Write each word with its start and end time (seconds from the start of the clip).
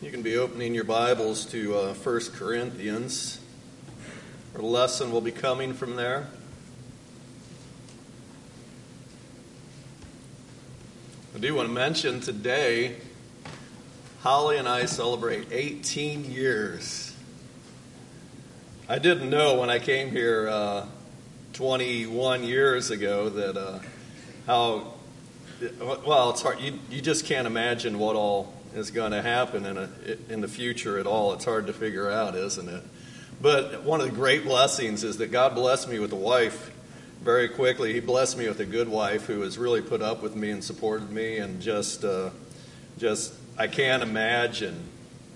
You 0.00 0.12
can 0.12 0.22
be 0.22 0.36
opening 0.36 0.76
your 0.76 0.84
Bibles 0.84 1.44
to 1.46 1.74
uh, 1.74 1.92
1 1.92 2.20
Corinthians. 2.36 3.40
Our 4.54 4.62
lesson 4.62 5.10
will 5.10 5.20
be 5.20 5.32
coming 5.32 5.74
from 5.74 5.96
there. 5.96 6.28
I 11.34 11.40
do 11.40 11.52
want 11.52 11.66
to 11.66 11.74
mention 11.74 12.20
today, 12.20 12.94
Holly 14.20 14.58
and 14.58 14.68
I 14.68 14.84
celebrate 14.84 15.48
18 15.50 16.30
years. 16.30 17.12
I 18.88 19.00
didn't 19.00 19.28
know 19.28 19.58
when 19.58 19.68
I 19.68 19.80
came 19.80 20.12
here 20.12 20.48
uh, 20.48 20.86
21 21.54 22.44
years 22.44 22.92
ago 22.92 23.30
that 23.30 23.56
uh, 23.56 23.80
how, 24.46 24.94
well, 25.80 26.30
it's 26.30 26.42
hard. 26.42 26.60
You, 26.60 26.78
you 26.88 27.00
just 27.00 27.26
can't 27.26 27.48
imagine 27.48 27.98
what 27.98 28.14
all 28.14 28.54
is 28.78 28.90
going 28.90 29.12
to 29.12 29.22
happen 29.22 29.66
in, 29.66 29.76
a, 29.76 29.88
in 30.28 30.40
the 30.40 30.48
future 30.48 30.98
at 30.98 31.06
all. 31.06 31.32
It's 31.32 31.44
hard 31.44 31.66
to 31.66 31.72
figure 31.72 32.10
out, 32.10 32.34
isn't 32.34 32.68
it? 32.68 32.82
But 33.40 33.84
one 33.84 34.00
of 34.00 34.06
the 34.06 34.14
great 34.14 34.44
blessings 34.44 35.04
is 35.04 35.18
that 35.18 35.30
God 35.30 35.54
blessed 35.54 35.88
me 35.88 35.98
with 35.98 36.12
a 36.12 36.16
wife 36.16 36.72
very 37.22 37.48
quickly. 37.48 37.92
He 37.92 38.00
blessed 38.00 38.38
me 38.38 38.48
with 38.48 38.60
a 38.60 38.64
good 38.64 38.88
wife 38.88 39.26
who 39.26 39.40
has 39.42 39.58
really 39.58 39.82
put 39.82 40.02
up 40.02 40.22
with 40.22 40.34
me 40.34 40.50
and 40.50 40.62
supported 40.62 41.10
me, 41.10 41.38
and 41.38 41.60
just, 41.60 42.04
uh, 42.04 42.30
just 42.98 43.34
I 43.56 43.66
can't 43.66 44.02
imagine 44.02 44.84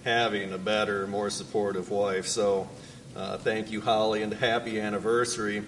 having 0.05 0.53
a 0.53 0.59
better, 0.59 1.07
more 1.07 1.31
supportive 1.31 1.91
wife. 1.91 2.27
So, 2.27 2.69
uh, 3.15 3.39
thank 3.39 3.71
you, 3.71 3.81
Holly, 3.81 4.23
and 4.23 4.33
happy 4.33 4.81
anniversary. 4.81 5.63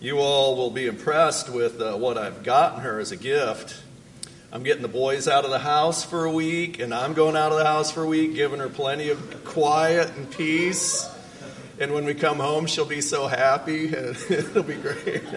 You 0.00 0.18
all 0.18 0.56
will 0.56 0.70
be 0.70 0.86
impressed 0.86 1.48
with 1.48 1.80
uh, 1.80 1.96
what 1.96 2.18
I've 2.18 2.42
gotten 2.42 2.80
her 2.80 2.98
as 2.98 3.12
a 3.12 3.16
gift. 3.16 3.82
I'm 4.52 4.62
getting 4.62 4.82
the 4.82 4.88
boys 4.88 5.26
out 5.26 5.44
of 5.44 5.50
the 5.50 5.58
house 5.58 6.04
for 6.04 6.24
a 6.24 6.30
week, 6.30 6.78
and 6.78 6.94
I'm 6.94 7.14
going 7.14 7.36
out 7.36 7.50
of 7.50 7.58
the 7.58 7.64
house 7.64 7.90
for 7.90 8.04
a 8.04 8.06
week, 8.06 8.36
giving 8.36 8.60
her 8.60 8.68
plenty 8.68 9.08
of 9.08 9.44
quiet 9.44 10.16
and 10.16 10.30
peace. 10.30 11.10
And 11.80 11.92
when 11.92 12.04
we 12.04 12.14
come 12.14 12.38
home, 12.38 12.66
she'll 12.66 12.84
be 12.84 13.00
so 13.00 13.26
happy. 13.26 13.86
It'll 13.92 14.62
be 14.62 14.76
great. 14.76 15.22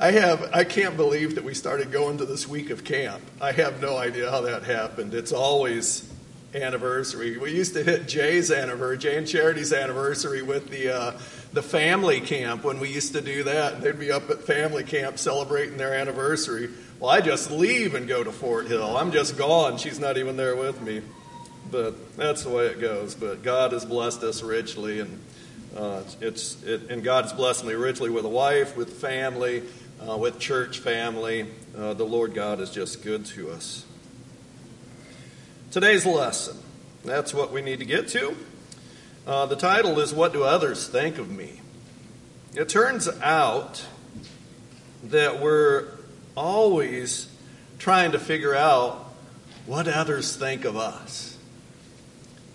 I 0.00 0.10
have 0.12 0.50
I 0.52 0.64
can't 0.64 0.96
believe 0.96 1.34
that 1.34 1.44
we 1.44 1.54
started 1.54 1.90
going 1.90 2.18
to 2.18 2.26
this 2.26 2.46
week 2.46 2.70
of 2.70 2.84
camp. 2.84 3.22
I 3.40 3.52
have 3.52 3.80
no 3.80 3.96
idea 3.96 4.30
how 4.30 4.42
that 4.42 4.62
happened. 4.62 5.14
It's 5.14 5.32
always 5.32 6.08
anniversary. 6.54 7.36
We 7.38 7.52
used 7.52 7.74
to 7.74 7.82
hit 7.82 8.06
Jay's 8.06 8.50
anniversary, 8.50 8.98
Jay 8.98 9.16
and 9.18 9.26
Charity's 9.26 9.72
anniversary 9.72 10.42
with 10.42 10.70
the 10.70 10.94
uh, 10.94 11.12
the 11.52 11.62
family 11.62 12.20
camp 12.20 12.64
when 12.64 12.80
we 12.80 12.88
used 12.90 13.12
to 13.12 13.20
do 13.20 13.44
that. 13.44 13.80
They'd 13.80 13.98
be 13.98 14.12
up 14.12 14.30
at 14.30 14.42
family 14.42 14.84
camp 14.84 15.18
celebrating 15.18 15.76
their 15.76 15.94
anniversary. 15.94 16.70
Well, 17.04 17.12
I 17.12 17.20
just 17.20 17.50
leave 17.50 17.94
and 17.94 18.08
go 18.08 18.24
to 18.24 18.32
Fort 18.32 18.66
Hill. 18.66 18.96
I'm 18.96 19.12
just 19.12 19.36
gone. 19.36 19.76
She's 19.76 20.00
not 20.00 20.16
even 20.16 20.38
there 20.38 20.56
with 20.56 20.80
me. 20.80 21.02
But 21.70 22.16
that's 22.16 22.44
the 22.44 22.48
way 22.48 22.68
it 22.68 22.80
goes. 22.80 23.14
But 23.14 23.42
God 23.42 23.72
has 23.72 23.84
blessed 23.84 24.22
us 24.22 24.42
richly, 24.42 25.00
and 25.00 25.20
uh, 25.76 26.00
it's 26.22 26.62
it, 26.62 26.88
and 26.88 27.04
God 27.04 27.24
has 27.24 27.34
blessed 27.34 27.66
me 27.66 27.74
richly 27.74 28.08
with 28.08 28.24
a 28.24 28.30
wife, 28.30 28.74
with 28.74 28.90
family, 28.90 29.64
uh, 30.00 30.16
with 30.16 30.38
church 30.38 30.78
family. 30.78 31.46
Uh, 31.76 31.92
the 31.92 32.04
Lord 32.04 32.32
God 32.32 32.58
is 32.58 32.70
just 32.70 33.02
good 33.02 33.26
to 33.26 33.50
us. 33.50 33.84
Today's 35.72 36.06
lesson. 36.06 36.56
That's 37.04 37.34
what 37.34 37.52
we 37.52 37.60
need 37.60 37.80
to 37.80 37.84
get 37.84 38.08
to. 38.08 38.34
Uh, 39.26 39.44
the 39.44 39.56
title 39.56 40.00
is 40.00 40.14
What 40.14 40.32
Do 40.32 40.42
Others 40.42 40.88
Think 40.88 41.18
of 41.18 41.30
Me? 41.30 41.60
It 42.54 42.70
turns 42.70 43.10
out 43.20 43.84
that 45.02 45.42
we're 45.42 45.93
always 46.36 47.28
trying 47.78 48.12
to 48.12 48.18
figure 48.18 48.54
out 48.54 49.12
what 49.66 49.88
others 49.88 50.36
think 50.36 50.64
of 50.64 50.76
us. 50.76 51.36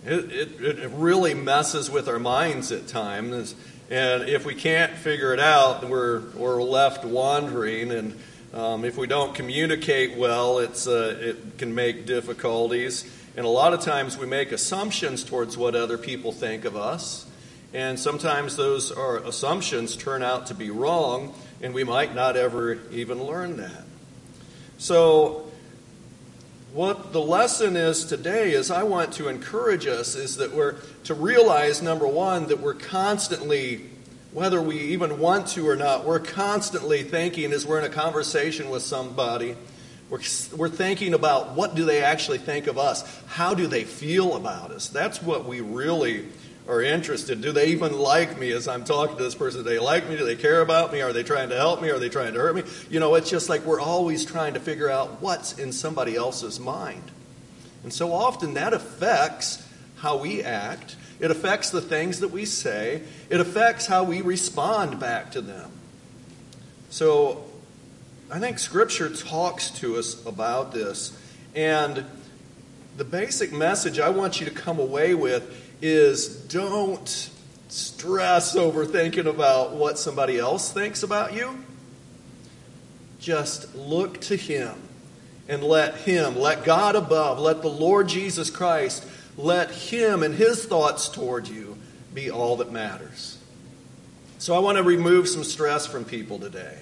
It, 0.06 0.32
it, 0.32 0.62
it 0.62 0.92
really 0.92 1.34
messes 1.34 1.90
with 1.90 2.08
our 2.08 2.20
minds 2.20 2.72
at 2.72 2.88
times. 2.88 3.56
And 3.90 4.30
if 4.30 4.46
we 4.46 4.56
can't 4.56 4.94
figure 4.94 5.34
it 5.34 5.40
out, 5.40 5.88
we're, 5.88 6.22
we're 6.36 6.62
left 6.62 7.04
wandering. 7.04 7.92
And 7.92 8.20
um, 8.54 8.86
if 8.86 8.98
we 8.98 9.08
don't 9.08 9.36
communicate 9.36 10.18
well, 10.18 10.60
it's, 10.60 10.88
uh, 10.88 11.18
it 11.20 11.58
can 11.58 11.76
make 11.76 12.06
difficulties. 12.06 13.10
And 13.36 13.46
a 13.46 13.50
lot 13.50 13.74
of 13.74 13.82
times 13.82 14.18
we 14.18 14.26
make 14.26 14.52
assumptions 14.52 15.24
towards 15.24 15.58
what 15.58 15.76
other 15.76 15.98
people 15.98 16.32
think 16.32 16.66
of 16.66 16.76
us. 16.76 17.26
And 17.74 18.00
sometimes 18.00 18.56
those 18.56 18.92
are 18.92 19.18
assumptions 19.18 19.96
turn 19.96 20.24
out 20.24 20.48
to 20.48 20.56
be 20.56 20.70
wrong 20.70 21.36
and 21.62 21.74
we 21.74 21.84
might 21.84 22.16
not 22.16 22.36
ever 22.36 22.80
even 22.92 23.24
learn 23.24 23.58
that. 23.58 23.84
So, 24.78 25.50
what 26.74 27.14
the 27.14 27.22
lesson 27.22 27.76
is 27.76 28.06
today 28.06 28.54
is 28.54 28.70
I 28.70 28.84
want 28.84 29.14
to 29.14 29.28
encourage 29.28 29.88
us 29.88 30.16
is 30.16 30.38
that 30.38 30.54
we're 30.54 30.76
to 31.06 31.16
realize 31.16 31.82
number 31.82 32.08
one 32.08 32.48
that 32.48 32.60
we're 32.60 32.76
constantly 32.76 33.90
whether 34.32 34.62
we 34.62 34.78
even 34.78 35.18
want 35.18 35.48
to 35.48 35.68
or 35.68 35.76
not 35.76 36.06
we're 36.06 36.20
constantly 36.20 37.02
thinking 37.02 37.52
as 37.52 37.66
we're 37.66 37.80
in 37.80 37.86
a 37.86 37.90
conversation 37.90 38.70
with 38.70 38.84
somebody 38.84 39.56
we're, 40.12 40.22
we're 40.56 40.70
thinking 40.70 41.16
about 41.16 41.56
what 41.56 41.74
do 41.74 41.86
they 41.86 42.04
actually 42.04 42.38
think 42.38 42.68
of 42.68 42.78
us 42.78 43.24
how 43.26 43.56
do 43.56 43.66
they 43.66 43.84
feel 43.84 44.36
about 44.36 44.70
us 44.70 44.88
that's 44.90 45.24
what 45.24 45.46
we 45.46 45.62
really 45.62 46.28
are 46.70 46.82
interested. 46.84 47.42
Do 47.42 47.52
they 47.52 47.68
even 47.68 47.98
like 47.98 48.38
me 48.38 48.52
as 48.52 48.68
I'm 48.68 48.84
talking 48.84 49.18
to 49.18 49.24
this 49.24 49.34
person? 49.34 49.64
Do 49.64 49.70
they 49.70 49.80
like 49.80 50.08
me? 50.08 50.16
Do 50.16 50.24
they 50.24 50.36
care 50.36 50.62
about 50.62 50.94
me? 50.94 51.02
Are 51.02 51.12
they 51.12 51.24
trying 51.24 51.50
to 51.50 51.56
help 51.56 51.82
me? 51.82 51.90
Are 51.90 51.98
they 51.98 52.10
trying 52.10 52.34
to 52.34 52.40
hurt 52.40 52.56
me? 52.56 52.64
You 52.90 53.00
know, 53.00 53.16
it's 53.16 53.30
just 53.30 53.50
like 53.50 53.66
we're 53.66 53.82
always 53.82 54.24
trying 54.24 54.54
to 54.54 54.60
figure 54.60 54.90
out 54.90 55.22
what's 55.22 55.58
in 55.58 55.72
somebody 55.72 56.16
else's 56.16 56.60
mind. 56.60 57.12
And 57.84 57.92
so 57.92 58.14
often 58.14 58.54
that 58.54 58.74
affects 58.74 59.66
how 59.98 60.18
we 60.18 60.44
act, 60.44 60.96
it 61.20 61.32
affects 61.32 61.72
the 61.72 61.82
things 61.82 62.20
that 62.20 62.30
we 62.30 62.46
say, 62.46 63.02
it 63.30 63.42
affects 63.42 63.88
how 63.88 64.04
we 64.04 64.22
respond 64.22 65.00
back 65.00 65.32
to 65.32 65.42
them. 65.42 65.72
So 66.92 67.46
I 68.32 68.40
think 68.40 68.60
Scripture 68.60 69.10
talks 69.10 69.72
to 69.72 69.98
us 69.98 70.24
about 70.26 70.72
this. 70.72 71.18
And 71.56 72.06
the 72.96 73.06
basic 73.06 73.52
message 73.52 74.00
I 74.00 74.10
want 74.10 74.40
you 74.40 74.46
to 74.46 74.52
come 74.52 74.80
away 74.80 75.16
with 75.16 75.69
is 75.82 76.28
don't 76.28 77.30
stress 77.70 78.56
over 78.56 78.86
thinking 78.86 79.28
about 79.28 79.74
what 79.74 79.98
somebody 79.98 80.38
else 80.38 80.72
thinks 80.72 81.04
about 81.04 81.34
you. 81.34 81.64
Just 83.20 83.76
look 83.76 84.20
to 84.22 84.36
Him 84.36 84.76
and 85.48 85.64
let 85.64 85.96
Him, 85.96 86.38
let 86.38 86.64
God 86.64 86.96
above, 86.96 87.40
let 87.40 87.62
the 87.62 87.70
Lord 87.70 88.08
Jesus 88.08 88.50
Christ, 88.50 89.06
let 89.38 89.72
Him 89.72 90.24
and 90.24 90.34
His 90.34 90.66
thoughts 90.66 91.10
toward 91.10 91.48
you 91.48 91.78
be 92.14 92.32
all 92.32 92.58
that 92.58 92.72
matters. 92.72 93.38
So 94.38 94.56
I 94.56 94.60
want 94.60 94.78
to 94.78 94.84
remove 94.84 95.28
some 95.28 95.44
stress 95.44 95.86
from 95.86 96.06
people 96.06 96.40
today. 96.40 96.78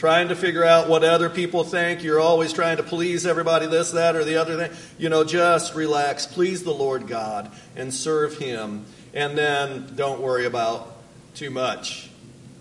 Trying 0.00 0.28
to 0.28 0.34
figure 0.34 0.64
out 0.64 0.88
what 0.88 1.04
other 1.04 1.28
people 1.28 1.62
think. 1.62 2.02
You're 2.02 2.20
always 2.20 2.54
trying 2.54 2.78
to 2.78 2.82
please 2.82 3.26
everybody, 3.26 3.66
this, 3.66 3.90
that, 3.90 4.16
or 4.16 4.24
the 4.24 4.36
other 4.36 4.56
thing. 4.56 4.74
You 4.96 5.10
know, 5.10 5.24
just 5.24 5.74
relax. 5.74 6.24
Please 6.24 6.64
the 6.64 6.72
Lord 6.72 7.06
God 7.06 7.52
and 7.76 7.92
serve 7.92 8.38
Him. 8.38 8.86
And 9.12 9.36
then 9.36 9.92
don't 9.96 10.22
worry 10.22 10.46
about 10.46 10.96
too 11.34 11.50
much 11.50 12.08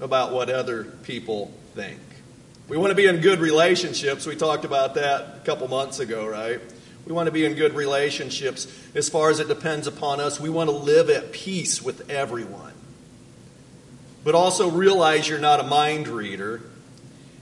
about 0.01 0.33
what 0.33 0.49
other 0.49 0.83
people 0.83 1.53
think. 1.75 2.01
We 2.67 2.75
want 2.75 2.91
to 2.91 2.95
be 2.95 3.05
in 3.05 3.21
good 3.21 3.39
relationships. 3.39 4.25
We 4.25 4.35
talked 4.35 4.65
about 4.65 4.95
that 4.95 5.37
a 5.37 5.45
couple 5.45 5.69
months 5.69 5.99
ago, 5.99 6.27
right? 6.27 6.59
We 7.05 7.13
want 7.13 7.27
to 7.27 7.31
be 7.31 7.45
in 7.45 7.53
good 7.53 7.73
relationships 7.73 8.67
as 8.93 9.07
far 9.07 9.29
as 9.29 9.39
it 9.39 9.47
depends 9.47 9.87
upon 9.87 10.19
us. 10.19 10.41
We 10.41 10.49
want 10.49 10.69
to 10.69 10.75
live 10.75 11.09
at 11.09 11.31
peace 11.31 11.81
with 11.81 12.09
everyone. 12.09 12.73
But 14.25 14.35
also 14.35 14.69
realize 14.69 15.29
you're 15.29 15.39
not 15.39 15.61
a 15.61 15.63
mind 15.63 16.09
reader 16.09 16.63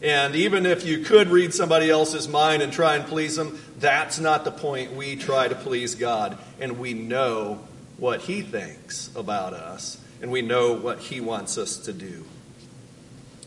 and 0.02 0.36
even 0.36 0.66
if 0.66 0.86
you 0.86 1.00
could 1.00 1.30
read 1.30 1.54
somebody 1.54 1.90
else's 1.90 2.28
mind 2.28 2.62
and 2.62 2.72
try 2.72 2.96
and 2.96 3.06
please 3.06 3.36
them, 3.36 3.60
that's 3.80 4.20
not 4.20 4.46
the 4.46 4.52
point. 4.52 4.94
We 4.94 5.16
try 5.16 5.48
to 5.48 5.56
please 5.56 5.96
God, 5.96 6.38
and 6.60 6.80
we 6.80 6.94
know 6.94 7.62
what 7.98 8.22
He 8.22 8.42
thinks 8.42 9.10
about 9.16 9.54
us, 9.54 10.00
and 10.22 10.32
we 10.32 10.42
know 10.42 10.74
what 10.74 11.00
He 11.00 11.20
wants 11.20 11.58
us 11.58 11.78
to 11.78 11.94
do. 11.94 12.26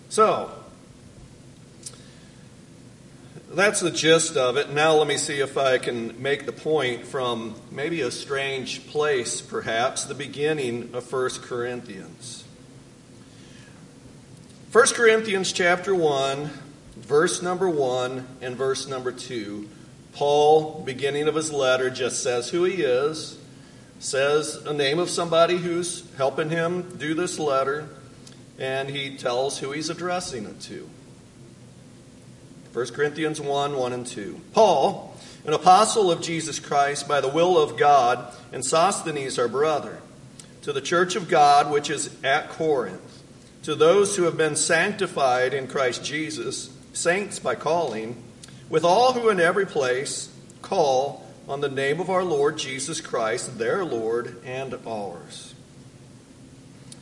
So, 0.08 0.50
that's 3.52 3.80
the 3.80 3.90
gist 3.90 4.36
of 4.36 4.56
it. 4.56 4.70
Now, 4.70 4.94
let 4.94 5.06
me 5.06 5.16
see 5.16 5.40
if 5.40 5.56
I 5.56 5.78
can 5.78 6.20
make 6.20 6.46
the 6.46 6.52
point 6.52 7.04
from 7.04 7.54
maybe 7.70 8.00
a 8.00 8.10
strange 8.10 8.86
place, 8.88 9.40
perhaps, 9.40 10.04
the 10.04 10.14
beginning 10.14 10.90
of 10.94 11.12
1 11.12 11.30
Corinthians. 11.42 12.44
1 14.72 14.86
Corinthians 14.94 15.52
chapter 15.52 15.92
1, 15.92 16.48
verse 16.94 17.42
number 17.42 17.68
1 17.68 18.24
and 18.40 18.56
verse 18.56 18.86
number 18.86 19.10
2. 19.10 19.68
Paul, 20.12 20.84
beginning 20.84 21.26
of 21.26 21.34
his 21.34 21.50
letter, 21.50 21.90
just 21.90 22.22
says 22.22 22.50
who 22.50 22.62
he 22.62 22.82
is, 22.82 23.36
says 23.98 24.54
a 24.66 24.72
name 24.72 25.00
of 25.00 25.10
somebody 25.10 25.56
who's 25.56 26.08
helping 26.16 26.50
him 26.50 26.82
do 26.98 27.14
this 27.14 27.36
letter, 27.36 27.88
and 28.60 28.88
he 28.88 29.16
tells 29.16 29.58
who 29.58 29.72
he's 29.72 29.90
addressing 29.90 30.44
it 30.44 30.60
to. 30.60 30.88
1 32.72 32.86
Corinthians 32.90 33.40
1 33.40 33.76
1 33.76 33.92
and 33.92 34.06
2. 34.06 34.40
Paul, 34.52 35.16
an 35.46 35.52
apostle 35.52 36.12
of 36.12 36.22
Jesus 36.22 36.60
Christ 36.60 37.08
by 37.08 37.20
the 37.20 37.26
will 37.28 37.58
of 37.60 37.76
God, 37.76 38.32
and 38.52 38.64
Sosthenes 38.64 39.36
our 39.36 39.48
brother, 39.48 39.98
to 40.62 40.72
the 40.72 40.80
church 40.80 41.16
of 41.16 41.28
God 41.28 41.72
which 41.72 41.90
is 41.90 42.08
at 42.22 42.50
Corinth, 42.50 43.19
to 43.62 43.74
those 43.74 44.16
who 44.16 44.24
have 44.24 44.36
been 44.36 44.56
sanctified 44.56 45.52
in 45.52 45.66
Christ 45.66 46.04
Jesus, 46.04 46.76
saints 46.92 47.38
by 47.38 47.54
calling, 47.54 48.22
with 48.68 48.84
all 48.84 49.12
who 49.12 49.28
in 49.28 49.40
every 49.40 49.66
place 49.66 50.30
call 50.62 51.26
on 51.48 51.60
the 51.60 51.68
name 51.68 52.00
of 52.00 52.08
our 52.08 52.24
Lord 52.24 52.58
Jesus 52.58 53.00
Christ, 53.00 53.58
their 53.58 53.84
Lord 53.84 54.40
and 54.44 54.74
ours. 54.86 55.54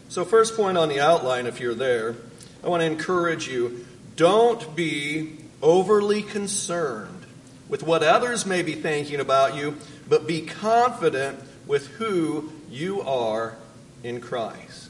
So, 0.08 0.25
first 0.25 0.56
point 0.56 0.78
on 0.78 0.88
the 0.88 1.00
outline, 1.00 1.46
if 1.46 1.60
you're 1.60 1.75
there, 1.75 2.16
I 2.64 2.69
want 2.69 2.81
to 2.81 2.87
encourage 2.87 3.46
you 3.46 3.87
don't 4.16 4.75
be 4.75 5.37
overly 5.62 6.22
concerned 6.22 7.26
with 7.69 7.82
what 7.82 8.02
others 8.02 8.46
may 8.46 8.62
be 8.62 8.72
thinking 8.72 9.20
about 9.20 9.55
you, 9.55 9.76
but 10.08 10.26
be 10.26 10.40
confident 10.40 11.38
with 11.66 11.87
who 11.88 12.50
you 12.70 13.02
are 13.02 13.56
in 14.02 14.20
Christ. 14.20 14.88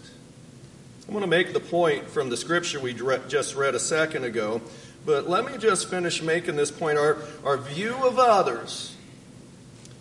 I'm 1.09 1.15
going 1.15 1.23
to 1.23 1.27
make 1.27 1.55
the 1.55 1.61
point 1.61 2.11
from 2.11 2.29
the 2.29 2.37
scripture 2.37 2.79
we 2.79 2.93
just 3.29 3.57
read 3.57 3.75
a 3.75 3.79
second 3.79 4.25
ago, 4.25 4.61
but 5.07 5.27
let 5.27 5.51
me 5.51 5.57
just 5.57 5.89
finish 5.89 6.21
making 6.21 6.57
this 6.57 6.71
point. 6.71 6.99
Our, 6.99 7.17
our 7.47 7.57
view 7.57 7.95
of 7.95 8.19
others 8.19 8.95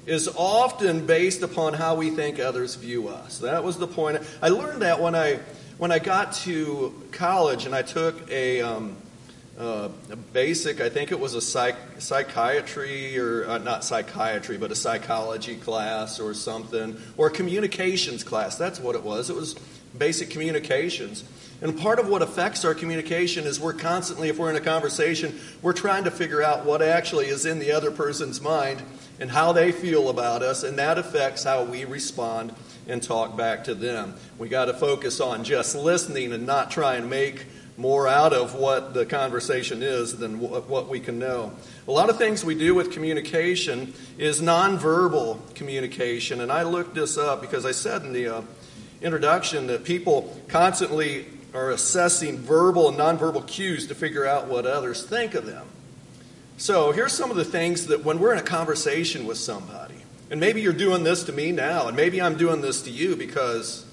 is 0.05 0.27
often 0.27 1.05
based 1.05 1.43
upon 1.43 1.75
how 1.75 1.95
we 1.95 2.09
think 2.09 2.41
others 2.41 2.75
view 2.75 3.07
us. 3.07 3.39
That 3.39 3.63
was 3.63 3.77
the 3.77 3.87
point. 3.87 4.21
I 4.41 4.49
learned 4.49 4.81
that 4.81 4.99
when 4.99 5.15
I 5.15 5.39
when 5.77 5.93
I 5.93 5.99
got 5.99 6.33
to 6.33 6.93
college 7.13 7.65
and 7.65 7.73
I 7.73 7.83
took 7.83 8.29
a 8.29 8.61
um, 8.61 8.97
uh, 9.57 9.87
a 10.11 10.15
basic, 10.17 10.81
I 10.81 10.89
think 10.89 11.13
it 11.13 11.19
was 11.21 11.35
a 11.35 11.41
psych, 11.41 11.77
psychiatry 11.99 13.17
or 13.17 13.47
uh, 13.47 13.57
not 13.59 13.85
psychiatry, 13.85 14.57
but 14.57 14.73
a 14.73 14.75
psychology 14.75 15.55
class 15.55 16.19
or 16.19 16.33
something, 16.33 16.97
or 17.15 17.27
a 17.27 17.31
communications 17.31 18.25
class. 18.25 18.57
That's 18.57 18.81
what 18.81 18.95
it 18.95 19.03
was. 19.03 19.29
It 19.29 19.37
was 19.37 19.55
basic 19.97 20.29
communications. 20.29 21.23
And 21.61 21.77
part 21.77 21.97
of 21.97 22.07
what 22.07 22.21
affects 22.21 22.63
our 22.65 22.75
communication 22.75 23.45
is 23.45 23.59
we're 23.59 23.73
constantly, 23.73 24.29
if 24.29 24.37
we're 24.37 24.51
in 24.51 24.55
a 24.55 24.61
conversation, 24.61 25.39
we're 25.61 25.73
trying 25.73 26.03
to 26.03 26.11
figure 26.11 26.43
out 26.43 26.65
what 26.65 26.81
actually 26.81 27.27
is 27.27 27.45
in 27.45 27.59
the 27.59 27.71
other 27.71 27.89
person's 27.89 28.41
mind 28.41 28.83
and 29.19 29.31
how 29.31 29.51
they 29.53 29.71
feel 29.71 30.09
about 30.09 30.43
us, 30.43 30.63
and 30.63 30.77
that 30.77 30.99
affects 30.99 31.43
how 31.43 31.63
we 31.63 31.85
respond 31.85 32.53
and 32.87 33.01
talk 33.01 33.35
back 33.35 33.63
to 33.63 33.73
them. 33.73 34.13
We 34.37 34.49
got 34.49 34.65
to 34.65 34.73
focus 34.73 35.19
on 35.19 35.43
just 35.43 35.75
listening 35.75 36.31
and 36.31 36.45
not 36.45 36.69
try 36.69 36.95
and 36.95 37.09
make 37.09 37.45
more 37.77 38.07
out 38.07 38.33
of 38.33 38.55
what 38.55 38.93
the 38.93 39.05
conversation 39.05 39.83
is 39.83 40.17
than 40.17 40.39
what 40.39 40.89
we 40.89 40.99
can 40.99 41.19
know. 41.19 41.51
A 41.87 41.91
lot 41.91 42.09
of 42.09 42.17
things 42.17 42.43
we 42.43 42.55
do 42.55 42.73
with 42.73 42.91
communication 42.91 43.93
is 44.17 44.41
nonverbal 44.41 45.53
communication, 45.53 46.41
and 46.41 46.51
I 46.51 46.63
looked 46.63 46.95
this 46.95 47.17
up 47.17 47.41
because 47.41 47.65
I 47.65 47.71
said 47.71 48.03
in 48.03 48.13
the 48.13 48.27
uh, 48.37 48.41
introduction 49.01 49.67
that 49.67 49.83
people 49.83 50.37
constantly 50.47 51.25
are 51.53 51.71
assessing 51.71 52.37
verbal 52.37 52.89
and 52.89 52.97
nonverbal 52.97 53.45
cues 53.47 53.87
to 53.87 53.95
figure 53.95 54.25
out 54.25 54.47
what 54.47 54.65
others 54.65 55.03
think 55.03 55.33
of 55.33 55.45
them. 55.45 55.65
So 56.57 56.91
here's 56.91 57.13
some 57.13 57.29
of 57.29 57.37
the 57.37 57.45
things 57.45 57.87
that 57.87 58.03
when 58.03 58.19
we're 58.19 58.33
in 58.33 58.39
a 58.39 58.43
conversation 58.43 59.25
with 59.25 59.37
somebody, 59.37 59.95
and 60.29 60.39
maybe 60.39 60.61
you're 60.61 60.73
doing 60.73 61.03
this 61.03 61.23
to 61.25 61.31
me 61.31 61.51
now, 61.51 61.87
and 61.87 61.95
maybe 61.95 62.21
I'm 62.21 62.37
doing 62.37 62.61
this 62.61 62.81
to 62.83 62.91
you 62.91 63.15
because 63.15 63.85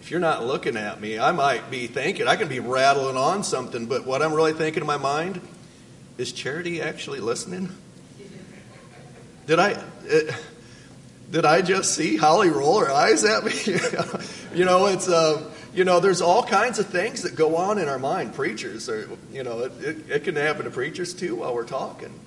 if 0.00 0.10
you're 0.10 0.20
not 0.20 0.44
looking 0.44 0.76
at 0.76 1.00
me, 1.00 1.18
I 1.18 1.32
might 1.32 1.70
be 1.70 1.86
thinking, 1.86 2.28
I 2.28 2.36
can 2.36 2.48
be 2.48 2.60
rattling 2.60 3.16
on 3.16 3.42
something, 3.42 3.86
but 3.86 4.04
what 4.04 4.22
I'm 4.22 4.34
really 4.34 4.52
thinking 4.52 4.82
in 4.82 4.86
my 4.86 4.96
mind 4.98 5.40
is 6.18 6.32
Charity 6.32 6.82
actually 6.82 7.20
listening? 7.20 7.70
Did 9.46 9.58
I. 9.60 9.72
Uh, 9.72 10.32
did 11.30 11.44
I 11.44 11.62
just 11.62 11.94
see 11.94 12.16
Holly 12.16 12.50
roll 12.50 12.80
her 12.80 12.90
eyes 12.90 13.24
at 13.24 13.44
me? 13.44 13.52
you 14.58 14.64
know, 14.64 14.86
it's 14.86 15.08
uh, 15.08 15.42
you 15.76 15.84
know, 15.84 16.00
there's 16.00 16.22
all 16.22 16.42
kinds 16.42 16.78
of 16.78 16.86
things 16.86 17.22
that 17.22 17.36
go 17.36 17.56
on 17.56 17.78
in 17.78 17.88
our 17.88 17.98
mind. 17.98 18.34
Preachers, 18.34 18.88
are, 18.88 19.08
you 19.30 19.42
know, 19.42 19.60
it, 19.60 19.72
it, 19.84 20.10
it 20.10 20.24
can 20.24 20.34
happen 20.34 20.64
to 20.64 20.70
preachers 20.70 21.12
too 21.12 21.36
while 21.36 21.54
we're 21.54 21.66
talking. 21.66 22.18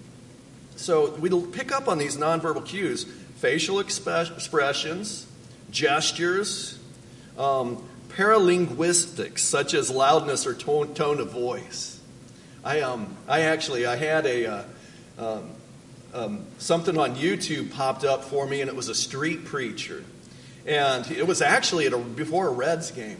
So 0.76 1.16
we 1.16 1.30
pick 1.48 1.72
up 1.72 1.88
on 1.88 1.98
these 1.98 2.16
nonverbal 2.16 2.66
cues, 2.66 3.06
facial 3.38 3.80
expressions, 3.80 5.26
gestures, 5.72 6.78
um, 7.38 7.84
paralinguistics, 8.10 9.40
such 9.40 9.74
as 9.74 9.90
loudness 9.90 10.46
or 10.46 10.54
tone, 10.54 10.94
tone 10.94 11.20
of 11.20 11.32
voice. 11.32 12.00
I, 12.64 12.82
um, 12.82 13.18
I 13.28 13.42
actually, 13.42 13.88
I 13.88 13.96
had 13.96 14.26
a, 14.28 14.46
uh, 14.46 14.64
um, 15.18 15.50
um, 16.14 16.46
something 16.58 16.98
on 16.98 17.16
YouTube 17.16 17.72
popped 17.72 18.04
up 18.04 18.24
for 18.24 18.46
me, 18.46 18.62
and 18.62 18.70
it 18.70 18.76
was 18.76 18.90
a 18.90 18.96
street 18.96 19.46
preacher. 19.46 20.04
And 20.66 21.10
it 21.12 21.26
was 21.26 21.42
actually 21.42 21.88
at 21.88 21.94
a, 21.94 21.98
before 21.98 22.48
a 22.48 22.52
Reds 22.52 22.92
game. 22.92 23.18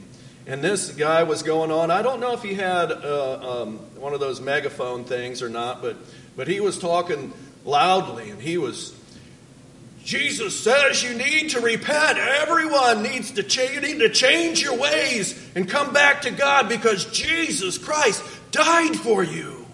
And 0.48 0.64
this 0.64 0.92
guy 0.92 1.24
was 1.24 1.44
going 1.44 1.72
on. 1.72 1.92
I 1.92 2.02
don't 2.02 2.20
know 2.20 2.34
if 2.34 2.42
he 2.42 2.56
had 2.56 2.92
uh, 2.92 3.62
um, 3.62 3.78
one 3.96 4.14
of 4.14 4.20
those 4.20 4.42
megaphone 4.42 5.04
things 5.04 5.42
or 5.42 5.50
not, 5.50 5.82
but, 5.82 5.98
but 6.36 6.48
he 6.48 6.60
was 6.60 6.80
talking 6.80 7.34
loudly, 7.66 8.30
and 8.32 8.42
he 8.42 8.58
was 8.58 8.96
Jesus 10.04 10.60
says 10.60 11.04
you 11.04 11.14
need 11.14 11.52
to 11.52 11.60
repent. 11.60 12.18
Everyone 12.18 13.04
needs 13.04 13.32
to 13.34 13.44
change. 13.44 13.76
You 13.76 13.82
need 13.82 14.00
to 14.00 14.10
change 14.10 14.60
your 14.60 14.76
ways 14.76 15.40
and 15.54 15.70
come 15.70 15.94
back 15.94 16.24
to 16.24 16.32
God 16.32 16.68
because 16.68 17.06
Jesus 17.06 17.78
Christ 17.78 18.24
died 18.52 18.96
for 18.96 19.24
you. 19.24 19.68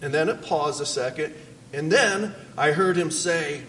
And 0.00 0.12
then 0.12 0.28
it 0.28 0.40
paused 0.40 0.80
a 0.80 0.86
second, 0.86 1.34
and 1.72 1.90
then 1.90 2.34
I 2.56 2.72
heard 2.72 2.96
him 2.96 3.10
say, 3.10 3.62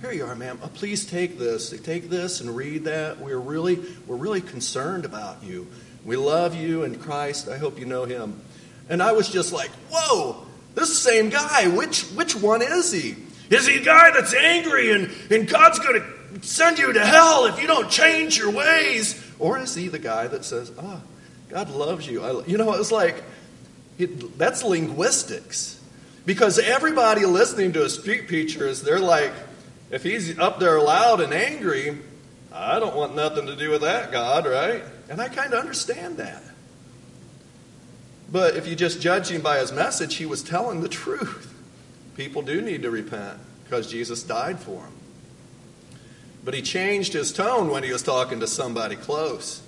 "Here 0.00 0.12
you 0.12 0.24
are, 0.24 0.34
ma'am. 0.34 0.58
Oh, 0.62 0.68
please 0.68 1.06
take 1.06 1.38
this. 1.38 1.70
Take 1.70 2.10
this 2.10 2.40
and 2.40 2.54
read 2.54 2.84
that. 2.84 3.20
We're 3.20 3.38
really, 3.38 3.78
we're 4.06 4.16
really 4.16 4.40
concerned 4.40 5.04
about 5.04 5.42
you. 5.42 5.66
We 6.04 6.16
love 6.16 6.54
you 6.54 6.84
and 6.84 7.00
Christ. 7.00 7.48
I 7.48 7.58
hope 7.58 7.78
you 7.78 7.86
know 7.86 8.04
Him." 8.04 8.40
And 8.88 9.02
I 9.02 9.12
was 9.12 9.28
just 9.28 9.52
like, 9.52 9.70
"Whoa, 9.90 10.46
this 10.74 10.96
same 10.96 11.30
guy. 11.30 11.68
Which, 11.68 12.02
which 12.10 12.34
one 12.34 12.62
is 12.62 12.92
he?" 12.92 13.16
Is 13.50 13.66
he 13.66 13.76
a 13.76 13.84
guy 13.84 14.10
that's 14.10 14.34
angry 14.34 14.92
and, 14.92 15.10
and 15.30 15.48
God's 15.48 15.78
going 15.78 16.00
to 16.00 16.46
send 16.46 16.78
you 16.78 16.92
to 16.92 17.04
hell 17.04 17.46
if 17.46 17.60
you 17.60 17.66
don't 17.66 17.90
change 17.90 18.36
your 18.36 18.50
ways? 18.50 19.22
Or 19.38 19.58
is 19.58 19.74
he 19.74 19.88
the 19.88 19.98
guy 19.98 20.26
that 20.26 20.44
says, 20.44 20.72
ah, 20.78 20.82
oh, 20.82 21.02
God 21.48 21.70
loves 21.70 22.06
you? 22.06 22.22
I, 22.22 22.44
you 22.46 22.58
know, 22.58 22.72
it 22.72 22.78
was 22.78 22.90
like, 22.90 23.22
it, 23.98 24.36
that's 24.36 24.64
linguistics. 24.64 25.75
Because 26.26 26.58
everybody 26.58 27.24
listening 27.24 27.72
to 27.74 27.84
a 27.84 27.88
street 27.88 28.26
preacher 28.26 28.66
is, 28.66 28.82
they're 28.82 28.98
like, 28.98 29.32
if 29.90 30.02
he's 30.02 30.38
up 30.38 30.58
there 30.58 30.80
loud 30.80 31.20
and 31.20 31.32
angry, 31.32 31.96
I 32.52 32.78
don't 32.80 32.96
want 32.96 33.14
nothing 33.14 33.46
to 33.46 33.56
do 33.56 33.70
with 33.70 33.82
that, 33.82 34.10
God, 34.10 34.44
right? 34.44 34.82
And 35.08 35.20
I 35.20 35.28
kind 35.28 35.54
of 35.54 35.60
understand 35.60 36.16
that. 36.16 36.42
But 38.30 38.56
if 38.56 38.66
you 38.66 38.74
just 38.74 39.00
judge 39.00 39.28
him 39.30 39.40
by 39.40 39.60
his 39.60 39.70
message, 39.70 40.16
he 40.16 40.26
was 40.26 40.42
telling 40.42 40.80
the 40.80 40.88
truth. 40.88 41.54
People 42.16 42.42
do 42.42 42.60
need 42.60 42.82
to 42.82 42.90
repent 42.90 43.38
because 43.62 43.88
Jesus 43.88 44.22
died 44.24 44.58
for 44.58 44.80
them. 44.80 44.92
But 46.44 46.54
he 46.54 46.62
changed 46.62 47.12
his 47.12 47.32
tone 47.32 47.70
when 47.70 47.84
he 47.84 47.92
was 47.92 48.02
talking 48.02 48.40
to 48.40 48.46
somebody 48.46 48.96
close, 48.96 49.62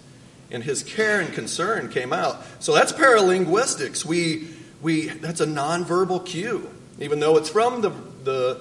and 0.50 0.62
his 0.64 0.82
care 0.82 1.20
and 1.20 1.32
concern 1.32 1.88
came 1.88 2.12
out. 2.12 2.42
So 2.60 2.74
that's 2.74 2.92
paralinguistics. 2.92 4.04
We, 4.04 4.48
we, 4.82 5.08
that's 5.08 5.40
a 5.40 5.46
nonverbal 5.46 6.24
cue. 6.24 6.70
Even 7.00 7.20
though 7.20 7.36
it's 7.36 7.50
from 7.50 7.80
the, 7.80 7.90
the, 8.24 8.60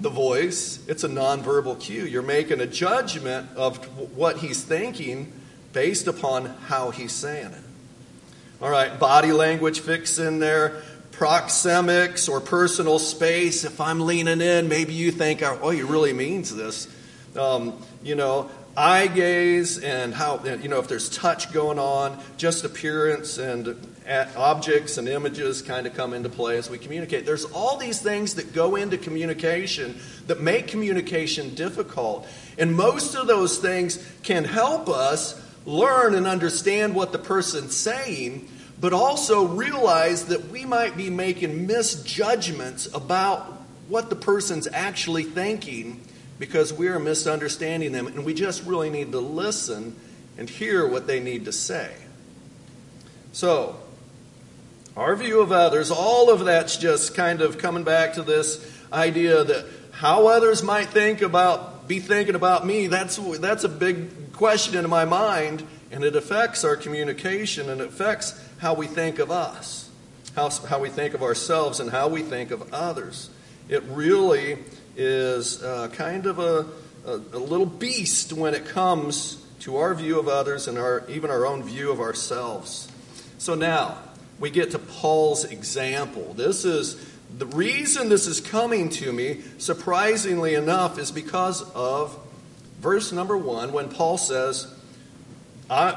the 0.00 0.10
voice, 0.10 0.84
it's 0.88 1.04
a 1.04 1.08
nonverbal 1.08 1.80
cue. 1.80 2.04
You're 2.04 2.22
making 2.22 2.60
a 2.60 2.66
judgment 2.66 3.48
of 3.56 3.76
what 4.16 4.38
he's 4.38 4.62
thinking 4.62 5.32
based 5.72 6.06
upon 6.06 6.46
how 6.66 6.90
he's 6.90 7.12
saying 7.12 7.52
it. 7.52 7.62
All 8.60 8.70
right, 8.70 8.98
body 8.98 9.32
language 9.32 9.80
fix 9.80 10.18
in 10.18 10.38
there 10.38 10.82
proxemics 11.16 12.28
or 12.28 12.40
personal 12.40 12.98
space. 12.98 13.64
If 13.64 13.80
I'm 13.80 14.00
leaning 14.00 14.40
in, 14.40 14.68
maybe 14.68 14.92
you 14.92 15.10
think, 15.10 15.42
oh, 15.42 15.70
he 15.70 15.82
really 15.82 16.12
means 16.12 16.54
this. 16.54 16.88
Um, 17.38 17.82
you 18.02 18.14
know, 18.14 18.50
eye 18.76 19.06
gaze 19.06 19.78
and 19.78 20.14
how, 20.14 20.44
you 20.44 20.68
know, 20.68 20.78
if 20.78 20.88
there's 20.88 21.08
touch 21.08 21.52
going 21.52 21.78
on, 21.78 22.22
just 22.36 22.64
appearance 22.64 23.38
and 23.38 23.95
objects 24.36 24.98
and 24.98 25.08
images 25.08 25.62
kind 25.62 25.86
of 25.86 25.94
come 25.94 26.14
into 26.14 26.28
play 26.28 26.58
as 26.58 26.70
we 26.70 26.78
communicate. 26.78 27.26
There's 27.26 27.44
all 27.44 27.76
these 27.76 28.00
things 28.00 28.34
that 28.34 28.52
go 28.52 28.76
into 28.76 28.98
communication 28.98 29.98
that 30.26 30.40
make 30.40 30.68
communication 30.68 31.54
difficult. 31.54 32.26
And 32.58 32.74
most 32.74 33.14
of 33.14 33.26
those 33.26 33.58
things 33.58 34.04
can 34.22 34.44
help 34.44 34.88
us 34.88 35.42
learn 35.64 36.14
and 36.14 36.26
understand 36.26 36.94
what 36.94 37.12
the 37.12 37.18
person's 37.18 37.76
saying 37.76 38.48
but 38.80 38.92
also 38.92 39.46
realize 39.46 40.26
that 40.26 40.48
we 40.50 40.64
might 40.64 40.96
be 40.96 41.10
making 41.10 41.66
misjudgments 41.66 42.86
about 42.92 43.62
what 43.88 44.10
the 44.10 44.16
person's 44.16 44.68
actually 44.72 45.24
thinking 45.24 46.00
because 46.38 46.72
we 46.72 46.88
are 46.88 46.98
misunderstanding 46.98 47.92
them, 47.92 48.06
and 48.06 48.24
we 48.24 48.34
just 48.34 48.62
really 48.64 48.90
need 48.90 49.12
to 49.12 49.20
listen 49.20 49.96
and 50.36 50.50
hear 50.50 50.86
what 50.86 51.06
they 51.06 51.20
need 51.20 51.46
to 51.46 51.52
say. 51.52 51.90
So, 53.32 53.80
our 54.96 55.14
view 55.14 55.40
of 55.40 55.52
others, 55.52 55.90
all 55.90 56.30
of 56.30 56.46
that's 56.46 56.78
just 56.78 57.14
kind 57.14 57.42
of 57.42 57.58
coming 57.58 57.84
back 57.84 58.14
to 58.14 58.22
this 58.22 58.66
idea 58.92 59.44
that 59.44 59.66
how 59.92 60.26
others 60.28 60.62
might 60.62 60.88
think 60.88 61.20
about, 61.20 61.86
be 61.86 62.00
thinking 62.00 62.34
about 62.34 62.66
me, 62.66 62.86
that's, 62.86 63.16
that's 63.38 63.64
a 63.64 63.68
big 63.68 64.32
question 64.32 64.82
in 64.82 64.88
my 64.88 65.04
mind, 65.04 65.66
and 65.90 66.02
it 66.02 66.16
affects 66.16 66.64
our 66.64 66.76
communication 66.76 67.68
and 67.68 67.80
it 67.80 67.88
affects 67.88 68.40
how 68.58 68.72
we 68.72 68.86
think 68.86 69.18
of 69.18 69.30
us, 69.30 69.90
how, 70.34 70.48
how 70.48 70.78
we 70.78 70.88
think 70.88 71.12
of 71.12 71.22
ourselves, 71.22 71.78
and 71.78 71.90
how 71.90 72.08
we 72.08 72.22
think 72.22 72.50
of 72.50 72.72
others. 72.72 73.28
It 73.68 73.82
really 73.84 74.58
is 74.96 75.62
uh, 75.62 75.88
kind 75.92 76.24
of 76.24 76.38
a, 76.38 76.66
a, 77.06 77.16
a 77.16 77.38
little 77.38 77.66
beast 77.66 78.32
when 78.32 78.54
it 78.54 78.66
comes 78.66 79.44
to 79.60 79.76
our 79.76 79.94
view 79.94 80.18
of 80.18 80.28
others 80.28 80.68
and 80.68 80.78
our, 80.78 81.04
even 81.08 81.30
our 81.30 81.44
own 81.44 81.62
view 81.62 81.90
of 81.90 82.00
ourselves. 82.00 82.90
So 83.38 83.54
now 83.54 83.98
we 84.38 84.50
get 84.50 84.72
to 84.72 84.78
Paul's 84.78 85.44
example. 85.44 86.34
This 86.34 86.64
is 86.64 86.96
the 87.36 87.46
reason 87.46 88.08
this 88.08 88.26
is 88.26 88.40
coming 88.40 88.88
to 88.90 89.12
me, 89.12 89.42
surprisingly 89.58 90.54
enough, 90.54 90.98
is 90.98 91.10
because 91.10 91.62
of 91.72 92.18
verse 92.80 93.12
number 93.12 93.36
one 93.36 93.72
when 93.72 93.88
Paul 93.88 94.18
says, 94.18 94.72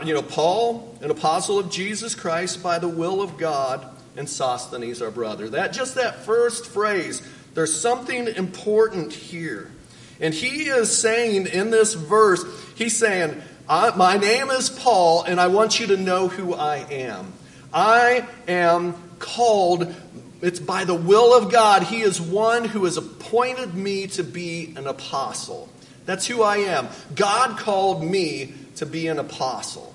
you 0.04 0.14
know, 0.14 0.24
Paul, 0.24 0.98
an 1.02 1.12
apostle 1.12 1.60
of 1.60 1.70
Jesus 1.70 2.16
Christ 2.16 2.64
by 2.64 2.80
the 2.80 2.88
will 2.88 3.22
of 3.22 3.38
God, 3.38 3.86
and 4.20 4.28
Sosthenes, 4.28 5.02
our 5.02 5.12
brother. 5.12 5.50
That 5.50 5.74
just 5.74 5.96
that 5.96 6.26
first 6.26 6.66
phrase, 6.66 7.22
there's 7.54 7.80
something 7.80 8.28
important 8.28 9.14
here. 9.14 9.72
And 10.20 10.34
he 10.34 10.64
is 10.64 10.96
saying 10.96 11.48
in 11.48 11.70
this 11.70 11.94
verse, 11.94 12.44
he's 12.76 12.98
saying, 12.98 13.42
My 13.68 14.18
name 14.18 14.50
is 14.50 14.70
Paul, 14.70 15.24
and 15.24 15.40
I 15.40 15.48
want 15.48 15.80
you 15.80 15.88
to 15.88 15.98
know 15.98 16.28
who 16.28 16.54
I 16.54 16.78
am. 16.92 17.34
I 17.74 18.28
am 18.48 18.96
called, 19.20 19.94
it's 20.42 20.60
by 20.60 20.86
the 20.86 20.96
will 20.96 21.38
of 21.38 21.52
God. 21.52 21.84
He 21.84 22.02
is 22.02 22.20
one 22.20 22.66
who 22.66 22.86
has 22.86 22.98
appointed 22.98 23.74
me 23.74 24.08
to 24.08 24.24
be 24.24 24.74
an 24.76 24.88
apostle. 24.88 25.70
That's 26.06 26.26
who 26.26 26.42
I 26.42 26.58
am. 26.58 26.88
God 27.16 27.58
called 27.60 28.04
me 28.04 28.54
to 28.78 28.86
be 28.86 29.08
an 29.08 29.20
apostle. 29.20 29.94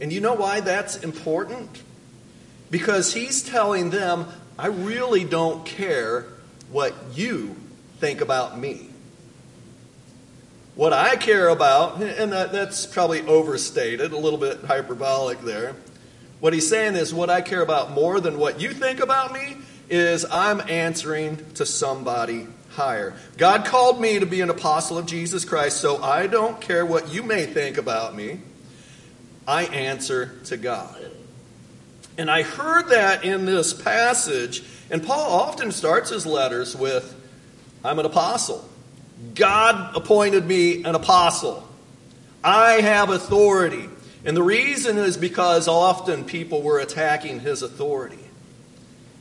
And 0.00 0.12
you 0.12 0.20
know 0.20 0.34
why 0.34 0.60
that's 0.60 0.96
important? 0.96 1.82
Because 2.70 3.12
he's 3.12 3.42
telling 3.42 3.90
them, 3.90 4.26
I 4.58 4.68
really 4.68 5.24
don't 5.24 5.66
care 5.66 6.26
what 6.70 6.94
you 7.12 7.56
think 7.98 8.20
about 8.20 8.58
me. 8.58 8.88
What 10.74 10.92
I 10.92 11.16
care 11.16 11.48
about, 11.48 12.02
and 12.02 12.32
that, 12.32 12.50
that's 12.50 12.86
probably 12.86 13.22
overstated, 13.22 14.12
a 14.12 14.18
little 14.18 14.38
bit 14.38 14.64
hyperbolic 14.64 15.40
there. 15.42 15.76
What 16.40 16.52
he's 16.52 16.68
saying 16.68 16.96
is, 16.96 17.14
what 17.14 17.30
I 17.30 17.40
care 17.40 17.62
about 17.62 17.92
more 17.92 18.20
than 18.20 18.38
what 18.38 18.60
you 18.60 18.72
think 18.72 19.00
about 19.00 19.32
me 19.32 19.56
is 19.88 20.24
I'm 20.30 20.60
answering 20.68 21.44
to 21.54 21.64
somebody 21.64 22.46
higher. 22.70 23.14
God 23.36 23.64
called 23.64 24.00
me 24.00 24.18
to 24.18 24.26
be 24.26 24.40
an 24.40 24.50
apostle 24.50 24.98
of 24.98 25.06
Jesus 25.06 25.44
Christ, 25.44 25.80
so 25.80 26.02
I 26.02 26.26
don't 26.26 26.60
care 26.60 26.84
what 26.84 27.12
you 27.12 27.22
may 27.22 27.46
think 27.46 27.78
about 27.78 28.14
me. 28.14 28.40
I 29.46 29.64
answer 29.64 30.38
to 30.46 30.56
God. 30.56 30.96
And 32.16 32.30
I 32.30 32.42
heard 32.42 32.88
that 32.88 33.24
in 33.24 33.44
this 33.44 33.72
passage, 33.72 34.62
and 34.90 35.04
Paul 35.04 35.32
often 35.32 35.72
starts 35.72 36.10
his 36.10 36.26
letters 36.26 36.76
with, 36.76 37.14
I'm 37.84 37.98
an 37.98 38.06
apostle. 38.06 38.68
God 39.34 39.96
appointed 39.96 40.46
me 40.46 40.84
an 40.84 40.94
apostle. 40.94 41.68
I 42.42 42.80
have 42.80 43.10
authority. 43.10 43.88
And 44.24 44.36
the 44.36 44.42
reason 44.42 44.96
is 44.96 45.16
because 45.16 45.68
often 45.68 46.24
people 46.24 46.62
were 46.62 46.78
attacking 46.78 47.40
his 47.40 47.62
authority. 47.62 48.18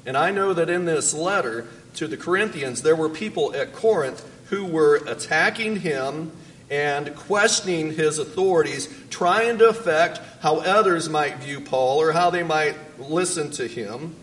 And 0.06 0.18
I 0.18 0.32
know 0.32 0.54
that 0.54 0.70
in 0.70 0.86
this 0.86 1.14
letter 1.14 1.68
to 1.96 2.08
the 2.08 2.18
Corinthians, 2.18 2.82
there 2.82 2.96
were 2.96 3.10
people 3.10 3.54
at 3.56 3.74
Corinth 3.74 4.26
who 4.50 4.66
were 4.66 4.96
attacking 5.08 5.78
him 5.78 6.32
and 6.70 7.16
questioning 7.16 7.94
his 7.94 8.18
authorities, 8.18 8.88
trying 9.10 9.58
to 9.60 9.70
affect 9.70 10.20
how 10.42 10.58
others 10.58 11.10
might 11.10 11.38
view 11.38 11.62
Paul 11.62 12.02
or 12.02 12.12
how 12.12 12.30
they 12.30 12.44
might 12.44 12.76
listen 13.00 13.52
to 13.52 13.68
him. 13.68 14.16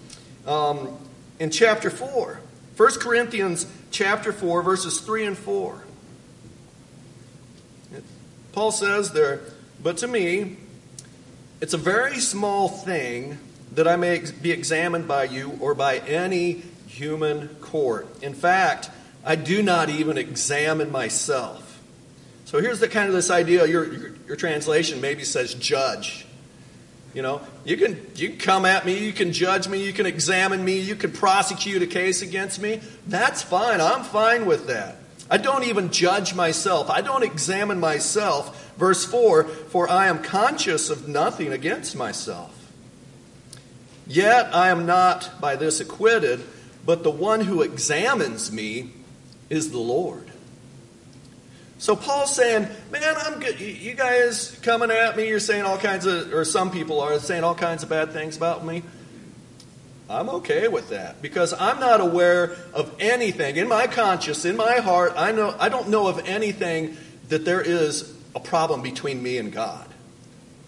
Um, 0.46 0.98
in 1.38 1.50
chapter 1.50 1.90
4, 1.90 2.40
1 2.76 2.90
Corinthians 2.98 3.66
chapter 3.90 4.32
4, 4.32 4.62
verses 4.62 5.00
3 5.00 5.26
and 5.26 5.38
4. 5.38 5.84
Paul 8.52 8.72
says 8.72 9.12
there, 9.12 9.40
But 9.82 9.98
to 9.98 10.08
me, 10.08 10.56
it's 11.60 11.74
a 11.74 11.78
very 11.78 12.18
small 12.18 12.68
thing 12.68 13.38
that 13.72 13.86
I 13.86 13.96
may 13.96 14.22
be 14.42 14.50
examined 14.50 15.06
by 15.06 15.24
you 15.24 15.56
or 15.60 15.74
by 15.74 15.98
any 15.98 16.62
human 16.88 17.48
court. 17.60 18.22
In 18.22 18.34
fact, 18.34 18.90
I 19.24 19.36
do 19.36 19.62
not 19.62 19.90
even 19.90 20.18
examine 20.18 20.90
myself. 20.90 21.80
So 22.46 22.60
here's 22.60 22.80
the 22.80 22.88
kind 22.88 23.08
of 23.08 23.14
this 23.14 23.30
idea. 23.30 23.66
Your, 23.66 23.92
your, 23.92 24.10
your, 24.26 24.36
translation 24.36 25.00
maybe 25.00 25.22
says 25.22 25.54
judge. 25.54 26.26
You 27.14 27.22
know, 27.22 27.40
you 27.64 27.76
can 27.76 28.04
you 28.16 28.30
can 28.30 28.38
come 28.38 28.64
at 28.64 28.86
me, 28.86 29.04
you 29.04 29.12
can 29.12 29.32
judge 29.32 29.68
me, 29.68 29.84
you 29.84 29.92
can 29.92 30.06
examine 30.06 30.64
me, 30.64 30.80
you 30.80 30.96
can 30.96 31.12
prosecute 31.12 31.82
a 31.82 31.86
case 31.86 32.22
against 32.22 32.60
me. 32.60 32.80
That's 33.06 33.42
fine. 33.42 33.80
I'm 33.80 34.02
fine 34.04 34.46
with 34.46 34.66
that. 34.68 34.96
I 35.30 35.36
don't 35.36 35.64
even 35.64 35.92
judge 35.92 36.34
myself. 36.34 36.90
I 36.90 37.02
don't 37.02 37.22
examine 37.22 37.78
myself. 37.78 38.59
Verse 38.80 39.04
4 39.04 39.44
For 39.44 39.88
I 39.90 40.06
am 40.06 40.22
conscious 40.22 40.88
of 40.88 41.06
nothing 41.06 41.52
against 41.52 41.94
myself. 41.94 42.56
Yet 44.06 44.52
I 44.54 44.70
am 44.70 44.86
not 44.86 45.38
by 45.38 45.54
this 45.54 45.80
acquitted, 45.80 46.40
but 46.84 47.02
the 47.02 47.10
one 47.10 47.42
who 47.42 47.60
examines 47.60 48.50
me 48.50 48.90
is 49.50 49.70
the 49.70 49.78
Lord. 49.78 50.26
So 51.76 51.94
Paul's 51.94 52.34
saying, 52.34 52.68
Man, 52.90 53.14
I'm 53.18 53.38
good. 53.38 53.60
You 53.60 53.92
guys 53.92 54.58
coming 54.62 54.90
at 54.90 55.14
me, 55.14 55.28
you're 55.28 55.40
saying 55.40 55.64
all 55.64 55.78
kinds 55.78 56.06
of, 56.06 56.32
or 56.32 56.46
some 56.46 56.70
people 56.70 57.00
are 57.02 57.18
saying 57.18 57.44
all 57.44 57.54
kinds 57.54 57.82
of 57.82 57.90
bad 57.90 58.12
things 58.12 58.36
about 58.36 58.64
me. 58.64 58.82
I'm 60.08 60.30
okay 60.30 60.68
with 60.68 60.88
that 60.88 61.20
because 61.20 61.52
I'm 61.52 61.80
not 61.80 62.00
aware 62.00 62.56
of 62.72 62.96
anything 62.98 63.56
in 63.56 63.68
my 63.68 63.86
conscience, 63.86 64.46
in 64.46 64.56
my 64.56 64.78
heart. 64.78 65.12
I 65.16 65.32
know 65.32 65.54
I 65.60 65.68
don't 65.68 65.90
know 65.90 66.08
of 66.08 66.26
anything 66.26 66.96
that 67.28 67.44
there 67.44 67.60
is 67.60 68.16
a 68.34 68.40
problem 68.40 68.82
between 68.82 69.22
me 69.22 69.38
and 69.38 69.52
God. 69.52 69.86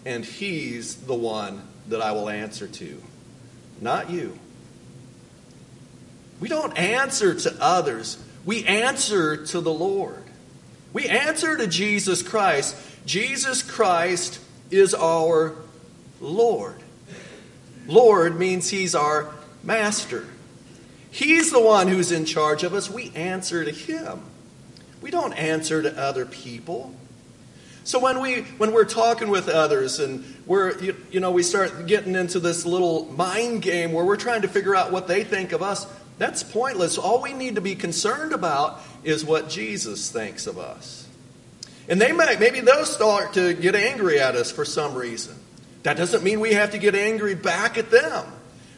And 0.05 0.25
he's 0.25 0.95
the 0.95 1.15
one 1.15 1.61
that 1.87 2.01
I 2.01 2.11
will 2.11 2.29
answer 2.29 2.67
to, 2.67 3.01
not 3.79 4.09
you. 4.09 4.37
We 6.39 6.49
don't 6.49 6.77
answer 6.77 7.33
to 7.33 7.55
others. 7.61 8.21
We 8.45 8.65
answer 8.65 9.45
to 9.45 9.61
the 9.61 9.73
Lord. 9.73 10.23
We 10.91 11.07
answer 11.07 11.55
to 11.57 11.67
Jesus 11.67 12.21
Christ. 12.21 12.75
Jesus 13.05 13.63
Christ 13.63 14.39
is 14.69 14.93
our 14.93 15.55
Lord. 16.19 16.75
Lord 17.87 18.37
means 18.37 18.69
He's 18.69 18.95
our 18.95 19.33
master. 19.63 20.27
He's 21.11 21.51
the 21.51 21.61
one 21.61 21.87
who's 21.87 22.11
in 22.11 22.25
charge 22.25 22.63
of 22.63 22.73
us. 22.73 22.89
We 22.89 23.11
answer 23.15 23.63
to 23.63 23.71
Him. 23.71 24.21
We 25.01 25.11
don't 25.11 25.33
answer 25.33 25.81
to 25.81 25.97
other 25.97 26.25
people. 26.25 26.95
So 27.83 27.99
when 27.99 28.21
we 28.21 28.41
when 28.57 28.71
we're 28.71 28.85
talking 28.85 29.29
with 29.29 29.49
others 29.49 29.99
and 29.99 30.23
we're 30.45 30.77
you, 30.79 30.95
you, 31.11 31.19
know 31.19 31.31
we 31.31 31.43
start 31.43 31.85
getting 31.85 32.15
into 32.15 32.39
this 32.39 32.65
little 32.65 33.05
mind 33.13 33.61
game 33.61 33.91
where 33.91 34.05
we're 34.05 34.15
trying 34.15 34.43
to 34.43 34.47
figure 34.47 34.75
out 34.75 34.91
what 34.91 35.07
they 35.07 35.23
think 35.23 35.51
of 35.51 35.61
us, 35.61 35.85
that's 36.17 36.43
pointless. 36.43 36.97
All 36.97 37.21
we 37.21 37.33
need 37.33 37.55
to 37.55 37.61
be 37.61 37.75
concerned 37.75 38.31
about 38.31 38.79
is 39.03 39.25
what 39.25 39.49
Jesus 39.49 40.09
thinks 40.09 40.47
of 40.47 40.57
us. 40.57 41.07
And 41.89 41.99
they 41.99 42.13
might 42.13 42.39
maybe 42.39 42.61
they'll 42.61 42.85
start 42.85 43.33
to 43.33 43.53
get 43.53 43.75
angry 43.75 44.19
at 44.19 44.35
us 44.35 44.49
for 44.51 44.63
some 44.63 44.95
reason. 44.95 45.35
That 45.83 45.97
doesn't 45.97 46.23
mean 46.23 46.39
we 46.39 46.53
have 46.53 46.71
to 46.71 46.77
get 46.77 46.95
angry 46.95 47.35
back 47.35 47.77
at 47.77 47.91
them 47.91 48.25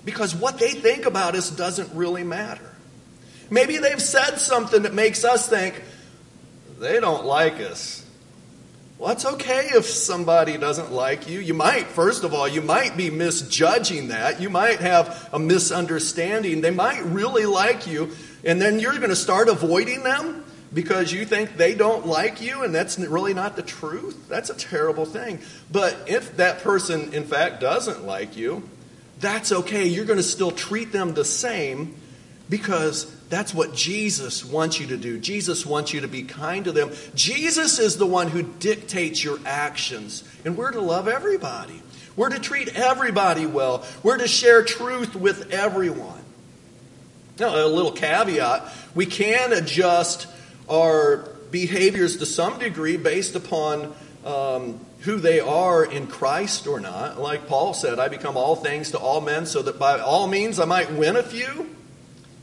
because 0.03 0.35
what 0.35 0.57
they 0.57 0.71
think 0.71 1.05
about 1.05 1.35
us 1.35 1.51
doesn't 1.51 1.93
really 1.93 2.23
matter. 2.23 2.67
Maybe 3.51 3.77
they've 3.77 4.01
said 4.01 4.37
something 4.37 4.83
that 4.83 4.93
makes 4.93 5.23
us 5.23 5.47
think 5.47 5.81
they 6.79 6.99
don't 6.99 7.25
like 7.25 7.59
us. 7.59 8.04
Well, 8.97 9.11
it's 9.11 9.25
okay 9.25 9.71
if 9.73 9.85
somebody 9.85 10.57
doesn't 10.57 10.93
like 10.93 11.27
you. 11.27 11.39
You 11.39 11.53
might, 11.53 11.87
first 11.87 12.23
of 12.23 12.33
all, 12.33 12.47
you 12.47 12.61
might 12.61 12.95
be 12.95 13.09
misjudging 13.09 14.07
that. 14.07 14.39
You 14.39 14.49
might 14.49 14.79
have 14.79 15.29
a 15.33 15.39
misunderstanding. 15.39 16.61
They 16.61 16.71
might 16.71 17.03
really 17.03 17.45
like 17.45 17.87
you, 17.87 18.11
and 18.45 18.61
then 18.61 18.79
you're 18.79 18.95
going 18.95 19.09
to 19.09 19.15
start 19.15 19.49
avoiding 19.49 20.03
them 20.03 20.45
because 20.73 21.11
you 21.11 21.25
think 21.25 21.57
they 21.57 21.75
don't 21.75 22.05
like 22.05 22.41
you 22.41 22.63
and 22.63 22.75
that's 22.75 22.99
really 22.99 23.33
not 23.33 23.55
the 23.55 23.61
truth, 23.63 24.27
that's 24.27 24.49
a 24.49 24.55
terrible 24.55 25.05
thing. 25.05 25.39
But 25.71 25.95
if 26.07 26.37
that 26.37 26.59
person, 26.59 27.13
in 27.13 27.23
fact, 27.23 27.61
doesn't 27.61 28.05
like 28.05 28.35
you, 28.35 28.67
that's 29.19 29.51
okay. 29.51 29.85
You're 29.87 30.05
going 30.05 30.17
to 30.17 30.23
still 30.23 30.51
treat 30.51 30.91
them 30.91 31.13
the 31.13 31.25
same 31.25 31.95
because 32.49 33.11
that's 33.29 33.53
what 33.53 33.73
Jesus 33.73 34.45
wants 34.45 34.79
you 34.79 34.87
to 34.87 34.97
do. 34.97 35.19
Jesus 35.19 35.65
wants 35.65 35.93
you 35.93 36.01
to 36.01 36.07
be 36.07 36.23
kind 36.23 36.65
to 36.65 36.71
them. 36.71 36.91
Jesus 37.15 37.79
is 37.79 37.97
the 37.97 38.05
one 38.05 38.27
who 38.27 38.43
dictates 38.43 39.23
your 39.23 39.39
actions, 39.45 40.23
and 40.43 40.55
we're 40.55 40.71
to 40.71 40.81
love 40.81 41.07
everybody. 41.07 41.81
We're 42.15 42.29
to 42.29 42.39
treat 42.39 42.69
everybody 42.69 43.45
well. 43.45 43.83
We're 44.03 44.17
to 44.17 44.27
share 44.27 44.63
truth 44.63 45.15
with 45.15 45.51
everyone. 45.51 46.21
Now, 47.37 47.65
a 47.65 47.67
little 47.67 47.91
caveat 47.91 48.71
we 48.95 49.05
can 49.05 49.51
adjust 49.51 50.27
our 50.69 51.29
behaviors 51.51 52.17
to 52.17 52.25
some 52.25 52.57
degree 52.59 52.97
based 52.97 53.35
upon 53.35 53.93
um, 54.25 54.79
who 55.01 55.17
they 55.17 55.39
are 55.39 55.85
in 55.85 56.07
Christ 56.07 56.65
or 56.65 56.79
not. 56.79 57.19
Like 57.19 57.47
Paul 57.47 57.73
said, 57.73 57.99
I 57.99 58.07
become 58.07 58.37
all 58.37 58.55
things 58.55 58.91
to 58.91 58.97
all 58.97 59.21
men 59.21 59.45
so 59.45 59.61
that 59.61 59.77
by 59.77 59.99
all 59.99 60.27
means 60.27 60.59
I 60.59 60.65
might 60.65 60.91
win 60.93 61.17
a 61.17 61.23
few. 61.23 61.74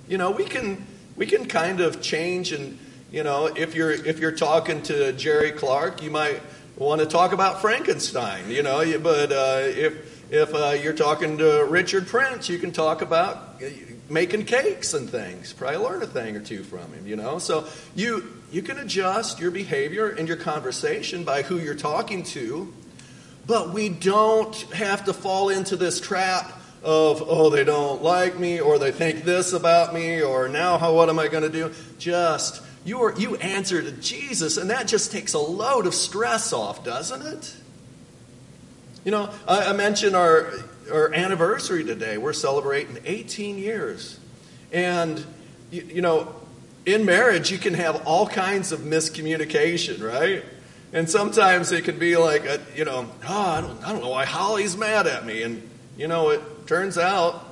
You 0.09 0.19
know, 0.19 0.31
we 0.31 0.45
can 0.45 0.87
we 1.17 1.27
can 1.27 1.47
kind 1.47 1.81
of 1.81 2.03
change 2.03 2.53
and 2.53 2.79
you 3.13 3.23
know, 3.23 3.47
if 3.47 3.75
you're 3.75 3.93
if 3.93 4.19
you're 4.19 4.33
talking 4.33 4.83
to 4.85 5.13
Jerry 5.13 5.53
Clark, 5.53 6.03
you 6.03 6.11
might 6.11 6.41
want 6.77 7.01
to 7.03 7.07
talk 7.07 7.33
about 7.33 7.61
Frankenstein, 7.61 8.51
you 8.51 8.63
know, 8.63 8.99
but 8.99 9.31
uh, 9.31 9.59
if 9.61 10.33
if 10.33 10.55
uh, 10.55 10.71
you're 10.71 10.95
talking 10.95 11.37
to 11.37 11.67
Richard 11.69 12.07
Prince, 12.07 12.49
you 12.49 12.59
can 12.59 12.73
talk 12.73 13.03
about 13.03 13.61
making 14.09 14.47
cakes 14.47 14.95
and 14.95 15.11
things. 15.11 15.53
Probably 15.53 15.77
learn 15.77 16.03
a 16.03 16.07
thing 16.07 16.35
or 16.37 16.41
two 16.41 16.63
from 16.63 16.91
him, 16.95 17.07
you 17.07 17.17
know. 17.17 17.39
So 17.39 17.67
you 17.95 18.41
you 18.51 18.63
can 18.63 18.79
adjust 18.79 19.39
your 19.39 19.51
behavior 19.51 20.09
and 20.09 20.27
your 20.27 20.39
conversation 20.39 21.23
by 21.23 21.43
who 21.43 21.59
you're 21.59 21.75
talking 21.75 22.23
to, 22.25 22.73
but 23.47 23.75
we 23.75 23.91
don't 23.91 24.57
have 24.73 25.05
to 25.05 25.13
fall 25.13 25.51
into 25.51 25.77
this 25.77 26.01
trap 26.01 26.51
of 26.83 27.23
oh 27.27 27.51
they 27.51 27.65
don't 27.65 28.03
like 28.03 28.39
me 28.39 28.61
or 28.61 28.79
they 28.79 28.91
think 28.91 29.25
this 29.25 29.53
about 29.53 29.95
me 29.95 30.21
or 30.21 30.49
now 30.49 30.79
how 30.79 30.95
what 30.95 31.09
am 31.09 31.19
I 31.19 31.29
going 31.29 31.45
to 31.45 31.51
do? 31.51 31.73
Just 31.99 32.63
you 32.85 33.01
are 33.03 33.15
you 33.19 33.37
answer 33.37 33.81
to 33.83 33.93
Jesus 33.93 34.57
and 34.57 34.71
that 34.71 34.89
just 34.89 35.13
takes 35.13 35.35
a 35.35 35.39
load 35.39 35.87
of 35.87 35.95
stress 35.95 36.53
off, 36.53 36.85
doesn't 36.85 37.23
it? 37.23 37.55
You 39.05 39.11
know, 39.11 39.31
I, 39.47 39.67
I 39.67 39.73
mentioned 39.73 40.17
our 40.17 40.53
our 40.91 41.13
anniversary 41.15 41.85
today. 41.85 42.19
We're 42.19 42.33
celebrating 42.33 42.99
18 43.05 43.59
years. 43.59 44.19
And, 44.73 45.25
you, 45.71 45.83
you, 45.83 46.03
know, 46.03 46.35
in 46.87 47.05
marriage, 47.05 47.51
you 47.51 47.59
can 47.59 47.75
have 47.75 48.07
all 48.07 48.27
kinds 48.27 48.73
of 48.73 48.81
miscommunication, 48.81 50.03
right? 50.03 50.45
And 50.93 51.09
sometimes 51.09 51.73
it 51.73 51.85
can 51.85 51.99
be 51.99 52.17
like, 52.17 52.45
a, 52.45 52.61
you 52.75 52.85
know, 52.85 53.09
oh, 53.29 53.51
I 53.51 53.61
don't, 53.61 53.85
I 53.85 53.93
don't 53.93 54.03
know 54.03 54.11
why 54.11 54.25
Holly's 54.25 54.77
mad 54.77 55.07
at 55.07 55.25
me. 55.25 55.43
And, 55.43 55.69
you 55.97 56.09
know, 56.09 56.31
it 56.31 56.43
turns 56.67 56.99
out 56.99 57.47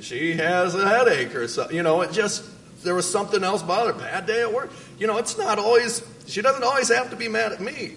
she 0.00 0.34
has 0.34 0.74
a 0.74 0.88
headache 0.88 1.34
or 1.34 1.46
something. 1.48 1.76
You 1.76 1.82
know, 1.82 2.02
it 2.02 2.12
just, 2.12 2.44
there 2.82 2.94
was 2.94 3.10
something 3.10 3.42
else 3.44 3.62
bothering 3.62 3.98
Bad 3.98 4.26
day 4.26 4.42
at 4.42 4.52
work. 4.52 4.72
You 4.98 5.06
know, 5.06 5.18
it's 5.18 5.38
not 5.38 5.58
always, 5.58 6.02
she 6.26 6.42
doesn't 6.42 6.62
always 6.62 6.88
have 6.88 7.10
to 7.10 7.16
be 7.16 7.28
mad 7.28 7.52
at 7.52 7.60
me. 7.60 7.94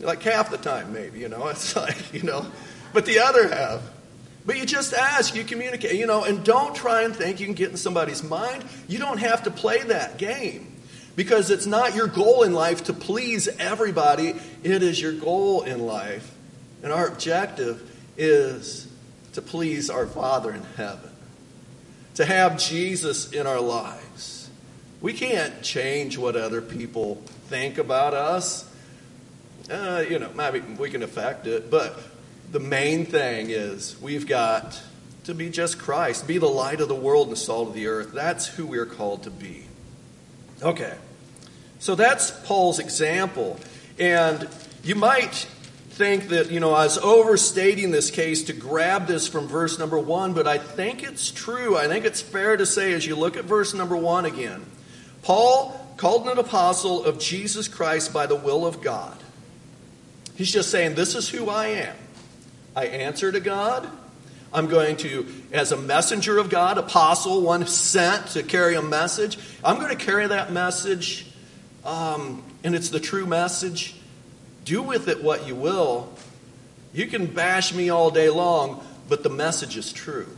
Like 0.00 0.22
half 0.22 0.50
the 0.50 0.58
time, 0.58 0.92
maybe, 0.92 1.18
you 1.18 1.28
know. 1.28 1.48
It's 1.48 1.74
like, 1.76 2.12
you 2.12 2.22
know, 2.22 2.46
but 2.92 3.06
the 3.06 3.20
other 3.20 3.48
half. 3.48 3.82
But 4.46 4.56
you 4.56 4.64
just 4.64 4.94
ask, 4.94 5.34
you 5.34 5.44
communicate, 5.44 5.94
you 5.94 6.06
know, 6.06 6.24
and 6.24 6.42
don't 6.42 6.74
try 6.74 7.02
and 7.02 7.14
think 7.14 7.38
you 7.40 7.46
can 7.46 7.54
get 7.54 7.70
in 7.70 7.76
somebody's 7.76 8.22
mind. 8.22 8.64
You 8.88 8.98
don't 8.98 9.18
have 9.18 9.42
to 9.42 9.50
play 9.50 9.82
that 9.82 10.16
game 10.16 10.74
because 11.16 11.50
it's 11.50 11.66
not 11.66 11.94
your 11.94 12.06
goal 12.06 12.44
in 12.44 12.54
life 12.54 12.84
to 12.84 12.94
please 12.94 13.48
everybody. 13.58 14.34
It 14.62 14.82
is 14.82 15.02
your 15.02 15.12
goal 15.12 15.62
in 15.62 15.80
life. 15.80 16.34
And 16.82 16.92
our 16.92 17.08
objective 17.08 17.82
is 18.16 18.88
to 19.32 19.42
please 19.42 19.90
our 19.90 20.06
Father 20.06 20.52
in 20.52 20.62
heaven, 20.76 21.10
to 22.14 22.24
have 22.24 22.58
Jesus 22.58 23.32
in 23.32 23.46
our 23.46 23.60
lives. 23.60 24.50
We 25.00 25.12
can't 25.12 25.62
change 25.62 26.18
what 26.18 26.34
other 26.36 26.60
people 26.60 27.16
think 27.46 27.78
about 27.78 28.14
us. 28.14 28.68
Uh, 29.70 30.04
you 30.08 30.18
know, 30.18 30.30
maybe 30.34 30.60
we 30.60 30.90
can 30.90 31.02
affect 31.02 31.46
it, 31.46 31.70
but 31.70 31.98
the 32.50 32.60
main 32.60 33.04
thing 33.04 33.50
is 33.50 34.00
we've 34.00 34.26
got 34.26 34.80
to 35.24 35.34
be 35.34 35.50
just 35.50 35.78
Christ, 35.78 36.26
be 36.26 36.38
the 36.38 36.46
light 36.46 36.80
of 36.80 36.88
the 36.88 36.94
world 36.94 37.28
and 37.28 37.36
the 37.36 37.40
salt 37.40 37.68
of 37.68 37.74
the 37.74 37.86
earth. 37.86 38.12
That's 38.12 38.46
who 38.46 38.66
we're 38.66 38.86
called 38.86 39.24
to 39.24 39.30
be. 39.30 39.64
Okay, 40.62 40.94
so 41.78 41.94
that's 41.94 42.30
Paul's 42.30 42.78
example. 42.78 43.60
And 43.98 44.48
you 44.82 44.94
might 44.94 45.46
think 45.98 46.28
that, 46.28 46.52
you 46.52 46.60
know, 46.60 46.72
I 46.72 46.84
was 46.84 46.96
overstating 46.96 47.90
this 47.90 48.12
case 48.12 48.44
to 48.44 48.52
grab 48.52 49.08
this 49.08 49.26
from 49.26 49.48
verse 49.48 49.80
number 49.80 49.98
one, 49.98 50.32
but 50.32 50.46
I 50.46 50.56
think 50.56 51.02
it's 51.02 51.32
true. 51.32 51.76
I 51.76 51.88
think 51.88 52.04
it's 52.04 52.20
fair 52.20 52.56
to 52.56 52.64
say 52.64 52.92
as 52.92 53.04
you 53.04 53.16
look 53.16 53.36
at 53.36 53.46
verse 53.46 53.74
number 53.74 53.96
one 53.96 54.24
again, 54.24 54.64
Paul 55.22 55.74
called 55.96 56.28
an 56.28 56.38
apostle 56.38 57.04
of 57.04 57.18
Jesus 57.18 57.66
Christ 57.66 58.12
by 58.12 58.26
the 58.26 58.36
will 58.36 58.64
of 58.64 58.80
God. 58.80 59.18
He's 60.36 60.52
just 60.52 60.70
saying, 60.70 60.94
This 60.94 61.16
is 61.16 61.28
who 61.28 61.50
I 61.50 61.66
am. 61.66 61.96
I 62.76 62.86
answer 62.86 63.32
to 63.32 63.40
God. 63.40 63.90
I'm 64.52 64.68
going 64.68 64.98
to, 64.98 65.26
as 65.50 65.72
a 65.72 65.76
messenger 65.76 66.38
of 66.38 66.48
God, 66.48 66.78
apostle, 66.78 67.42
one 67.42 67.66
sent 67.66 68.28
to 68.28 68.44
carry 68.44 68.76
a 68.76 68.82
message, 68.82 69.36
I'm 69.64 69.80
going 69.80 69.94
to 69.94 70.04
carry 70.04 70.28
that 70.28 70.52
message, 70.52 71.26
um, 71.84 72.44
and 72.62 72.76
it's 72.76 72.90
the 72.90 73.00
true 73.00 73.26
message. 73.26 73.97
Do 74.68 74.82
with 74.82 75.08
it 75.08 75.22
what 75.22 75.46
you 75.46 75.54
will. 75.54 76.12
You 76.92 77.06
can 77.06 77.24
bash 77.24 77.72
me 77.72 77.88
all 77.88 78.10
day 78.10 78.28
long, 78.28 78.84
but 79.08 79.22
the 79.22 79.30
message 79.30 79.78
is 79.78 79.94
true. 79.94 80.28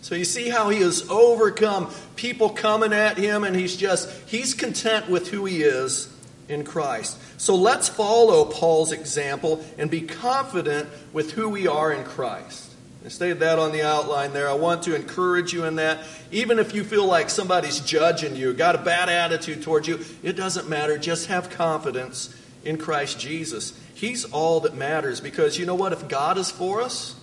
So 0.00 0.14
you 0.14 0.24
see 0.24 0.48
how 0.48 0.68
he 0.68 0.78
has 0.82 1.10
overcome 1.10 1.90
people 2.14 2.50
coming 2.50 2.92
at 2.92 3.18
him, 3.18 3.42
and 3.42 3.56
he's 3.56 3.76
just, 3.76 4.08
he's 4.28 4.54
content 4.54 5.10
with 5.10 5.28
who 5.28 5.44
he 5.44 5.62
is 5.62 6.08
in 6.48 6.62
Christ. 6.62 7.18
So 7.36 7.56
let's 7.56 7.88
follow 7.88 8.44
Paul's 8.44 8.92
example 8.92 9.64
and 9.76 9.90
be 9.90 10.02
confident 10.02 10.88
with 11.12 11.32
who 11.32 11.48
we 11.48 11.66
are 11.66 11.92
in 11.92 12.04
Christ. 12.04 12.70
I 13.04 13.08
stated 13.08 13.40
that 13.40 13.58
on 13.58 13.72
the 13.72 13.82
outline 13.82 14.32
there. 14.32 14.48
I 14.48 14.54
want 14.54 14.84
to 14.84 14.94
encourage 14.94 15.52
you 15.52 15.64
in 15.64 15.74
that. 15.76 15.98
Even 16.30 16.60
if 16.60 16.76
you 16.76 16.84
feel 16.84 17.06
like 17.06 17.28
somebody's 17.28 17.80
judging 17.80 18.36
you, 18.36 18.52
got 18.52 18.76
a 18.76 18.78
bad 18.78 19.08
attitude 19.08 19.64
towards 19.64 19.88
you, 19.88 19.98
it 20.22 20.34
doesn't 20.34 20.68
matter. 20.68 20.96
Just 20.96 21.26
have 21.26 21.50
confidence 21.50 22.32
in 22.64 22.78
Christ 22.78 23.18
Jesus. 23.18 23.78
He's 23.94 24.24
all 24.26 24.60
that 24.60 24.74
matters 24.74 25.20
because 25.20 25.58
you 25.58 25.66
know 25.66 25.74
what? 25.74 25.92
If 25.92 26.08
God 26.08 26.38
is 26.38 26.50
for 26.50 26.80
us, 26.80 27.14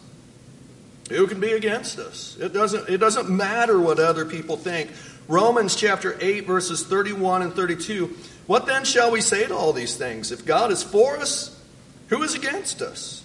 who 1.10 1.28
can 1.28 1.40
be 1.40 1.52
against 1.52 2.00
us? 2.00 2.38
It 2.40 2.54
doesn't, 2.54 2.90
it 2.90 2.98
doesn't 2.98 3.30
matter 3.30 3.80
what 3.80 4.00
other 4.00 4.26
people 4.26 4.58
think. 4.58 4.90
Romans 5.28 5.76
chapter 5.76 6.18
8, 6.20 6.46
verses 6.46 6.86
31 6.86 7.42
and 7.42 7.54
32 7.54 8.16
what 8.48 8.68
then 8.68 8.86
shall 8.86 9.12
we 9.12 9.22
say 9.22 9.48
to 9.48 9.56
all 9.56 9.74
these 9.74 9.96
things? 9.96 10.32
If 10.32 10.46
God 10.46 10.72
is 10.72 10.84
for 10.84 11.18
us, 11.18 11.60
who 12.10 12.22
is 12.22 12.36
against 12.36 12.82
us? 12.82 13.24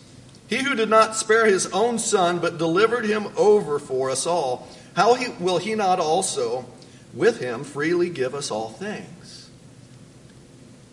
He 0.48 0.56
who 0.56 0.74
did 0.74 0.88
not 0.88 1.14
spare 1.14 1.46
his 1.46 1.66
own 1.66 1.98
son, 1.98 2.38
but 2.38 2.58
delivered 2.58 3.04
him 3.04 3.28
over 3.36 3.78
for 3.78 4.10
us 4.10 4.26
all, 4.26 4.66
how 4.96 5.14
he, 5.14 5.28
will 5.38 5.58
he 5.58 5.74
not 5.74 6.00
also 6.00 6.64
with 7.14 7.40
him 7.40 7.64
freely 7.64 8.08
give 8.08 8.34
us 8.34 8.50
all 8.50 8.70
things? 8.70 9.39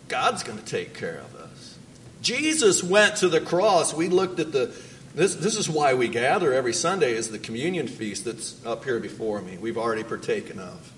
God's 0.08 0.42
going 0.42 0.58
to 0.58 0.64
take 0.64 0.94
care 0.94 1.18
of 1.18 1.34
us. 1.36 1.78
Jesus 2.22 2.82
went 2.82 3.16
to 3.16 3.28
the 3.28 3.40
cross. 3.40 3.94
We 3.94 4.08
looked 4.08 4.40
at 4.40 4.52
the 4.52 4.74
this, 5.14 5.34
this 5.34 5.56
is 5.56 5.68
why 5.68 5.94
we 5.94 6.06
gather 6.08 6.52
every 6.52 6.72
Sunday 6.72 7.12
is 7.12 7.30
the 7.30 7.38
communion 7.38 7.88
feast 7.88 8.24
that's 8.24 8.64
up 8.64 8.84
here 8.84 9.00
before 9.00 9.40
me. 9.40 9.56
We've 9.56 9.78
already 9.78 10.04
partaken 10.04 10.60
of. 10.60 10.92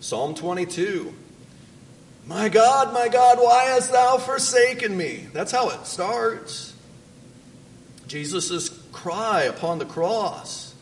Psalm 0.00 0.34
22 0.34 1.12
my 2.28 2.50
God, 2.50 2.92
my 2.92 3.08
God, 3.08 3.38
why 3.38 3.64
hast 3.64 3.90
thou 3.90 4.18
forsaken 4.18 4.94
me? 4.94 5.26
That's 5.32 5.50
how 5.50 5.70
it 5.70 5.86
starts. 5.86 6.74
Jesus' 8.06 8.68
cry 8.92 9.44
upon 9.44 9.78
the 9.78 9.86
cross. 9.86 10.74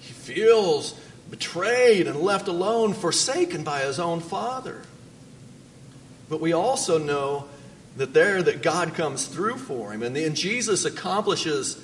He 0.00 0.12
feels 0.12 0.94
betrayed 1.30 2.08
and 2.08 2.18
left 2.18 2.48
alone, 2.48 2.94
forsaken 2.94 3.62
by 3.62 3.82
his 3.82 4.00
own 4.00 4.18
Father. 4.18 4.82
But 6.28 6.40
we 6.40 6.52
also 6.52 6.98
know 6.98 7.48
that 7.96 8.14
there 8.14 8.42
that 8.42 8.62
God 8.62 8.94
comes 8.94 9.26
through 9.26 9.58
for 9.58 9.92
him. 9.92 10.02
And 10.02 10.16
then 10.16 10.34
Jesus 10.34 10.84
accomplishes 10.84 11.82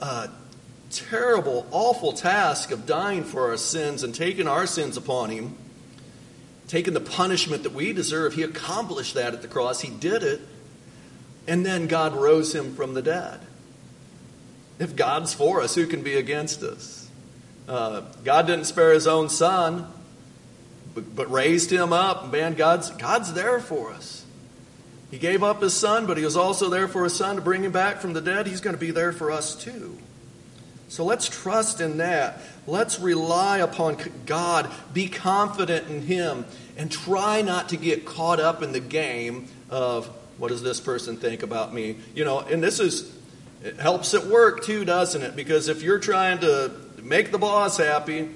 a 0.00 0.28
terrible, 0.90 1.66
awful 1.70 2.12
task 2.12 2.70
of 2.70 2.86
dying 2.86 3.24
for 3.24 3.50
our 3.50 3.56
sins 3.56 4.02
and 4.02 4.14
taking 4.14 4.46
our 4.46 4.66
sins 4.66 4.96
upon 4.96 5.30
him 5.30 5.56
taking 6.68 6.94
the 6.94 7.00
punishment 7.00 7.62
that 7.64 7.72
we 7.72 7.92
deserve. 7.92 8.34
He 8.34 8.42
accomplished 8.42 9.14
that 9.14 9.34
at 9.34 9.42
the 9.42 9.48
cross. 9.48 9.80
He 9.80 9.90
did 9.90 10.22
it. 10.22 10.40
And 11.46 11.64
then 11.64 11.86
God 11.86 12.14
rose 12.14 12.54
him 12.54 12.74
from 12.74 12.94
the 12.94 13.02
dead. 13.02 13.40
If 14.78 14.94
God's 14.94 15.34
for 15.34 15.62
us, 15.62 15.74
who 15.74 15.86
can 15.86 16.02
be 16.02 16.14
against 16.14 16.62
us? 16.62 17.08
Uh, 17.66 18.02
God 18.22 18.46
didn't 18.46 18.66
spare 18.66 18.92
his 18.92 19.06
own 19.06 19.28
son, 19.28 19.90
but, 20.94 21.14
but 21.14 21.30
raised 21.30 21.70
him 21.70 21.92
up. 21.92 22.32
Man, 22.32 22.54
God's, 22.54 22.90
God's 22.90 23.32
there 23.32 23.60
for 23.60 23.92
us. 23.92 24.24
He 25.10 25.18
gave 25.18 25.42
up 25.42 25.62
his 25.62 25.74
son, 25.74 26.06
but 26.06 26.18
he 26.18 26.24
was 26.24 26.36
also 26.36 26.68
there 26.68 26.88
for 26.88 27.04
his 27.04 27.14
son 27.14 27.36
to 27.36 27.42
bring 27.42 27.64
him 27.64 27.72
back 27.72 27.98
from 27.98 28.12
the 28.12 28.20
dead. 28.20 28.46
He's 28.46 28.60
going 28.60 28.74
to 28.74 28.80
be 28.80 28.90
there 28.90 29.12
for 29.12 29.30
us 29.30 29.54
too. 29.54 29.98
So 30.88 31.04
let's 31.04 31.28
trust 31.28 31.80
in 31.80 31.98
that. 31.98 32.40
Let's 32.66 32.98
rely 32.98 33.58
upon 33.58 33.98
God, 34.26 34.70
be 34.92 35.08
confident 35.08 35.88
in 35.88 36.02
Him, 36.02 36.46
and 36.76 36.90
try 36.90 37.42
not 37.42 37.70
to 37.70 37.76
get 37.76 38.06
caught 38.06 38.40
up 38.40 38.62
in 38.62 38.72
the 38.72 38.80
game 38.80 39.48
of 39.68 40.06
what 40.38 40.48
does 40.48 40.62
this 40.62 40.80
person 40.80 41.16
think 41.16 41.42
about 41.42 41.74
me? 41.74 41.96
You 42.14 42.24
know, 42.24 42.40
and 42.40 42.62
this 42.62 42.80
is, 42.80 43.14
it 43.62 43.76
helps 43.76 44.14
at 44.14 44.26
work 44.26 44.64
too, 44.64 44.84
doesn't 44.84 45.20
it? 45.20 45.36
Because 45.36 45.68
if 45.68 45.82
you're 45.82 45.98
trying 45.98 46.38
to 46.40 46.72
make 47.02 47.32
the 47.32 47.38
boss 47.38 47.76
happy, 47.76 48.30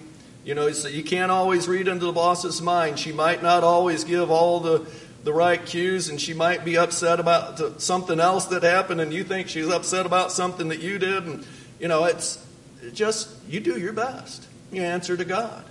You 0.45 0.57
know, 0.57 0.73
so 0.73 0.89
you 0.89 1.05
can't 1.05 1.31
always 1.31 1.69
read 1.69 1.87
into 1.87 2.07
the 2.07 2.13
boss's 2.13 2.61
mind. 2.61 2.99
She 2.99 3.13
might 3.13 3.43
not 3.43 3.63
always 3.63 4.03
give 4.03 4.29
all 4.29 4.59
the, 4.59 4.85
the 5.23 5.33
right 5.33 5.65
cues, 5.65 6.09
and 6.09 6.21
she 6.21 6.35
might 6.35 6.65
be 6.65 6.77
upset 6.77 7.21
about 7.21 7.81
something 7.81 8.19
else 8.19 8.47
that 8.47 8.65
happened, 8.65 9.01
and 9.01 9.13
you 9.13 9.23
think 9.23 9.49
she's 9.49 9.69
upset 9.69 10.05
about 10.05 10.33
something 10.33 10.69
that 10.69 10.81
you 10.81 10.99
did. 10.99 11.25
And, 11.25 11.47
you 11.79 11.87
know, 11.87 12.05
it's 12.05 12.45
just, 12.93 13.29
you 13.49 13.61
do 13.61 13.79
your 13.79 13.93
best. 13.93 14.49
You 14.73 14.83
answer 14.83 15.17
to 15.17 15.25
God. 15.25 15.65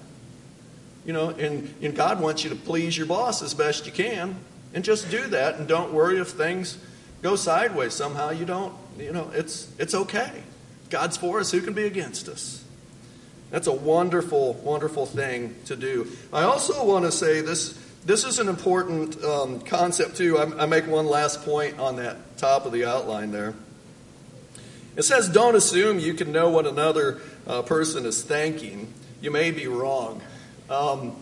You 1.05 1.11
know, 1.11 1.29
and, 1.31 1.73
and 1.81 1.93
God 1.93 2.21
wants 2.21 2.45
you 2.45 2.49
to 2.51 2.55
please 2.55 2.97
your 2.97 3.07
boss 3.07 3.41
as 3.41 3.53
best 3.53 3.85
you 3.85 3.91
can, 3.91 4.37
and 4.73 4.85
just 4.85 5.11
do 5.11 5.27
that, 5.27 5.55
and 5.55 5.67
don't 5.67 5.91
worry 5.91 6.19
if 6.19 6.29
things 6.29 6.77
go 7.21 7.35
sideways 7.35 7.93
somehow. 7.93 8.29
You 8.29 8.45
don't, 8.45 8.73
you 8.97 9.11
know, 9.11 9.31
it's, 9.33 9.69
it's 9.77 9.93
okay. 9.93 10.31
God's 10.89 11.17
for 11.17 11.41
us. 11.41 11.51
Who 11.51 11.59
can 11.59 11.73
be 11.73 11.83
against 11.83 12.29
us? 12.29 12.60
That's 13.51 13.67
a 13.67 13.73
wonderful, 13.73 14.53
wonderful 14.63 15.05
thing 15.05 15.55
to 15.65 15.75
do. 15.75 16.07
I 16.31 16.43
also 16.43 16.85
want 16.85 17.05
to 17.05 17.11
say 17.11 17.41
this. 17.41 17.77
This 18.05 18.23
is 18.23 18.39
an 18.39 18.47
important 18.47 19.21
um, 19.23 19.59
concept 19.59 20.15
too. 20.15 20.37
I, 20.37 20.63
I 20.63 20.65
make 20.65 20.87
one 20.87 21.05
last 21.05 21.43
point 21.43 21.77
on 21.77 21.97
that 21.97 22.37
top 22.37 22.65
of 22.65 22.71
the 22.71 22.85
outline 22.85 23.31
there. 23.31 23.53
It 24.95 25.03
says, 25.03 25.27
"Don't 25.27 25.55
assume 25.55 25.99
you 25.99 26.13
can 26.13 26.31
know 26.31 26.49
what 26.49 26.65
another 26.65 27.19
uh, 27.45 27.61
person 27.61 28.05
is 28.05 28.23
thinking. 28.23 28.91
You 29.21 29.31
may 29.31 29.51
be 29.51 29.67
wrong." 29.67 30.21
Um, 30.69 31.17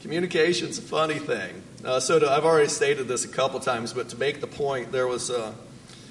communication's 0.00 0.78
a 0.78 0.82
funny 0.82 1.18
thing. 1.18 1.60
Uh, 1.84 1.98
so 1.98 2.20
to, 2.20 2.30
I've 2.30 2.44
already 2.44 2.68
stated 2.68 3.08
this 3.08 3.24
a 3.24 3.28
couple 3.28 3.58
times, 3.58 3.92
but 3.92 4.10
to 4.10 4.16
make 4.16 4.40
the 4.40 4.46
point, 4.46 4.92
there 4.92 5.08
was 5.08 5.28
uh, 5.28 5.52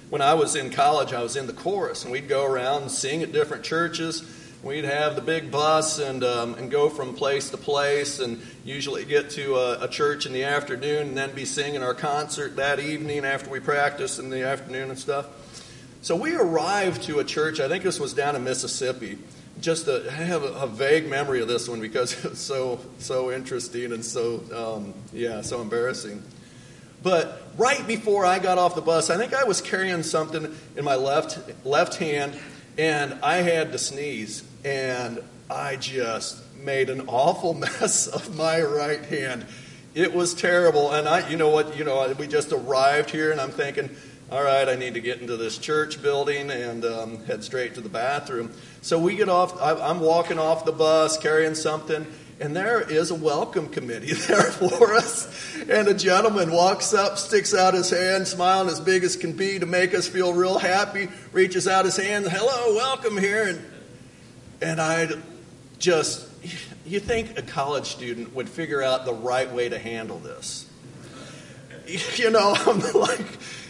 when 0.10 0.22
I 0.22 0.34
was 0.34 0.58
in 0.58 0.72
college, 0.72 1.13
I 1.13 1.24
was 1.24 1.38
in 1.38 1.48
the 1.48 1.54
chorus, 1.54 2.04
and 2.04 2.12
we'd 2.12 2.28
go 2.28 2.46
around 2.46 2.82
and 2.82 2.91
sing 2.91 3.24
at 3.24 3.32
different 3.32 3.63
churches 3.63 4.24
We'd 4.63 4.84
have 4.84 5.15
the 5.15 5.24
big 5.24 5.50
bus 5.50 5.97
and, 5.97 6.24
um, 6.24 6.54
and 6.54 6.69
go 6.69 6.88
from 6.88 7.15
place 7.15 7.50
to 7.50 7.58
place 7.58 8.19
and 8.19 8.39
usually 8.63 9.06
get 9.06 9.32
to 9.32 9.56
a, 9.56 9.86
a, 9.86 9.88
church 9.88 10.28
in 10.28 10.34
the 10.34 10.43
afternoon 10.43 11.08
and 11.08 11.17
then 11.17 11.34
be 11.34 11.45
singing 11.45 11.82
our 11.82 11.95
concert 11.95 12.58
that 12.58 12.80
evening 12.80 13.26
after 13.26 13.50
we 13.50 13.60
practiced 13.60 14.19
in 14.19 14.30
the 14.30 14.43
afternoon 14.43 14.91
and 14.91 15.00
stuff. 15.00 15.26
So 16.04 16.15
we 16.15 16.36
arrived 16.36 17.02
to 17.04 17.17
a 17.17 17.24
church, 17.24 17.60
I 17.60 17.67
think 17.67 17.84
this 17.84 18.00
was 18.00 18.13
down 18.13 18.36
in 18.36 18.43
Mississippi. 18.43 19.17
Just 19.62 19.86
to, 19.86 20.10
have 20.12 20.43
a, 20.43 20.54
a 20.54 20.67
vague 20.67 21.10
memory 21.10 21.41
of 21.41 21.47
this 21.47 21.67
one 21.67 21.82
because 21.82 22.24
it's 22.26 22.39
so, 22.39 22.80
so 23.00 23.32
interesting 23.32 23.93
and 23.93 24.06
so, 24.06 24.43
um, 24.54 24.93
yeah, 25.12 25.41
so 25.41 25.60
embarrassing. 25.62 26.21
But 27.02 27.41
right 27.58 27.86
before 27.88 28.28
I 28.28 28.38
got 28.38 28.60
off 28.60 28.76
the 28.76 28.82
bus, 28.82 29.10
I 29.10 29.17
think 29.17 29.34
I 29.34 29.43
was 29.43 29.60
carrying 29.60 30.04
something 30.04 30.56
in 30.78 30.86
my 30.86 30.95
left, 30.95 31.39
left 31.65 31.95
hand 31.95 32.38
and 32.78 33.17
I 33.24 33.38
had 33.38 33.71
to 33.71 33.80
sneeze 33.80 34.43
and 34.63 35.24
I 35.50 35.76
just 35.76 36.41
made 36.56 36.89
an 36.89 37.02
awful 37.08 37.54
mess 37.56 38.08
of 38.08 38.36
my 38.36 38.62
right 38.62 39.04
hand. 39.04 39.45
It 39.93 40.13
was 40.13 40.34
terrible, 40.34 40.91
and 40.91 41.08
I, 41.08 41.30
you 41.30 41.36
know 41.36 41.50
what, 41.50 41.78
you 41.78 41.84
know, 41.84 42.13
we 42.17 42.28
just 42.28 42.52
arrived 42.54 43.10
here, 43.10 43.32
and 43.32 43.41
I'm 43.41 43.52
thinking, 43.52 43.89
all 44.32 44.41
right, 44.41 44.69
I 44.69 44.76
need 44.76 44.93
to 44.93 45.02
get 45.02 45.19
into 45.19 45.36
this 45.36 45.58
church 45.58 46.02
building 46.02 46.50
and 46.50 46.86
um, 46.86 47.26
head 47.26 47.43
straight 47.43 47.76
to 47.76 47.82
the 47.82 47.89
bathroom. 47.89 48.52
So 48.82 48.97
we 48.97 49.17
get 49.17 49.28
off. 49.28 49.62
I'm 49.62 50.00
walking 50.00 50.39
off 50.39 50.63
the 50.63 50.71
bus 50.71 51.17
carrying 51.17 51.54
something, 51.54 52.08
and 52.39 52.56
there 52.56 52.80
is 52.80 53.12
a 53.12 53.15
welcome 53.15 53.67
committee 53.67 54.13
there 54.28 54.43
for 54.43 54.93
us. 54.93 55.28
And 55.69 55.89
a 55.89 55.93
gentleman 55.93 56.54
walks 56.54 56.93
up, 56.93 57.17
sticks 57.17 57.54
out 57.54 57.74
his 57.74 57.89
hand, 57.89 58.26
smiling 58.26 58.69
as 58.69 58.80
big 58.80 59.04
as 59.04 59.17
can 59.17 59.34
be 59.34 59.60
to 59.60 59.65
make 59.65 59.93
us 59.93 60.08
feel 60.08 60.34
real 60.34 60.58
happy, 60.58 61.10
reaches 61.34 61.67
out 61.67 61.84
his 61.84 61.97
hand, 61.97 62.26
hello, 62.26 62.74
welcome 62.74 63.17
here. 63.17 63.50
And 63.50 63.70
and 64.62 64.80
I'd 64.80 65.13
just, 65.80 66.28
you 66.86 67.00
think 67.00 67.38
a 67.38 67.41
college 67.41 67.88
student 67.88 68.36
would 68.36 68.47
figure 68.47 68.82
out 68.82 69.06
the 69.06 69.13
right 69.13 69.52
way 69.52 69.69
to 69.69 69.80
handle 69.80 70.19
this? 70.19 70.67
You 72.15 72.30
know, 72.30 72.56
I'm 72.56 72.80
like, 72.93 73.26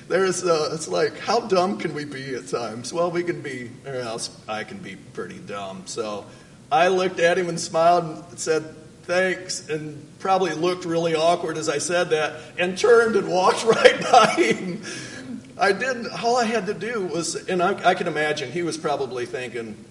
there's, 0.08 0.44
uh, 0.44 0.70
it's 0.74 0.88
like, 0.88 1.18
how 1.18 1.40
dumb 1.40 1.80
can 1.80 1.96
we 1.96 2.06
be 2.06 2.36
at 2.36 2.50
times? 2.50 2.94
Well, 2.94 3.10
we 3.10 3.24
can 3.24 3.42
be, 3.42 3.72
or 3.84 3.96
else 3.96 4.30
I 4.48 4.64
can 4.64 4.78
be 4.78 4.96
pretty 4.96 5.40
dumb. 5.40 5.84
So 5.86 6.26
I 6.72 6.90
looked 6.90 7.20
at 7.20 7.38
him 7.38 7.50
and 7.50 7.60
smiled 7.60 8.24
and 8.30 8.38
said, 8.38 8.76
thanks, 9.04 9.70
and 9.70 10.06
probably 10.20 10.54
looked 10.54 10.86
really 10.86 11.16
awkward 11.16 11.58
as 11.58 11.68
I 11.68 11.80
said 11.80 12.12
that, 12.12 12.42
and 12.60 12.78
turned 12.78 13.16
and 13.16 13.28
walked 13.28 13.64
right 13.66 14.02
by 14.12 14.28
him. 14.38 14.84
I 15.58 15.72
didn't, 15.72 16.08
all 16.24 16.38
I 16.38 16.46
had 16.46 16.68
to 16.68 16.74
do 16.74 17.06
was, 17.06 17.36
and 17.48 17.64
I, 17.64 17.90
I 17.90 17.94
can 17.96 18.08
imagine 18.08 18.52
he 18.52 18.64
was 18.64 18.78
probably 18.78 19.26
thinking, 19.26 19.84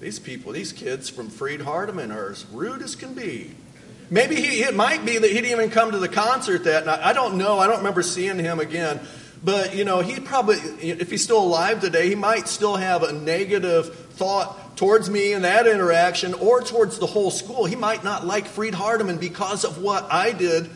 these 0.00 0.18
people, 0.18 0.52
these 0.52 0.72
kids 0.72 1.08
from 1.08 1.30
Freed 1.30 1.60
Hardeman 1.60 2.14
are 2.14 2.30
as 2.30 2.44
rude 2.46 2.82
as 2.82 2.96
can 2.96 3.14
be. 3.14 3.52
Maybe 4.10 4.36
he, 4.36 4.62
it 4.62 4.76
might 4.76 5.04
be 5.04 5.18
that 5.18 5.28
he 5.28 5.34
didn't 5.34 5.50
even 5.50 5.70
come 5.70 5.92
to 5.92 5.98
the 5.98 6.08
concert 6.08 6.64
that 6.64 6.86
night. 6.86 7.00
I 7.02 7.12
don't 7.12 7.38
know. 7.38 7.58
I 7.58 7.66
don't 7.66 7.78
remember 7.78 8.02
seeing 8.02 8.38
him 8.38 8.60
again. 8.60 9.00
But, 9.42 9.74
you 9.74 9.84
know, 9.84 10.00
he 10.00 10.20
probably, 10.20 10.56
if 10.56 11.10
he's 11.10 11.22
still 11.22 11.42
alive 11.42 11.80
today, 11.80 12.08
he 12.08 12.14
might 12.14 12.48
still 12.48 12.76
have 12.76 13.02
a 13.02 13.12
negative 13.12 13.94
thought 14.10 14.76
towards 14.76 15.08
me 15.10 15.32
in 15.32 15.42
that 15.42 15.66
interaction 15.66 16.34
or 16.34 16.62
towards 16.62 16.98
the 16.98 17.06
whole 17.06 17.30
school. 17.30 17.64
He 17.64 17.76
might 17.76 18.04
not 18.04 18.26
like 18.26 18.46
Freed 18.46 18.74
Hardeman 18.74 19.20
because 19.20 19.64
of 19.64 19.78
what 19.82 20.10
I 20.10 20.32
did. 20.32 20.70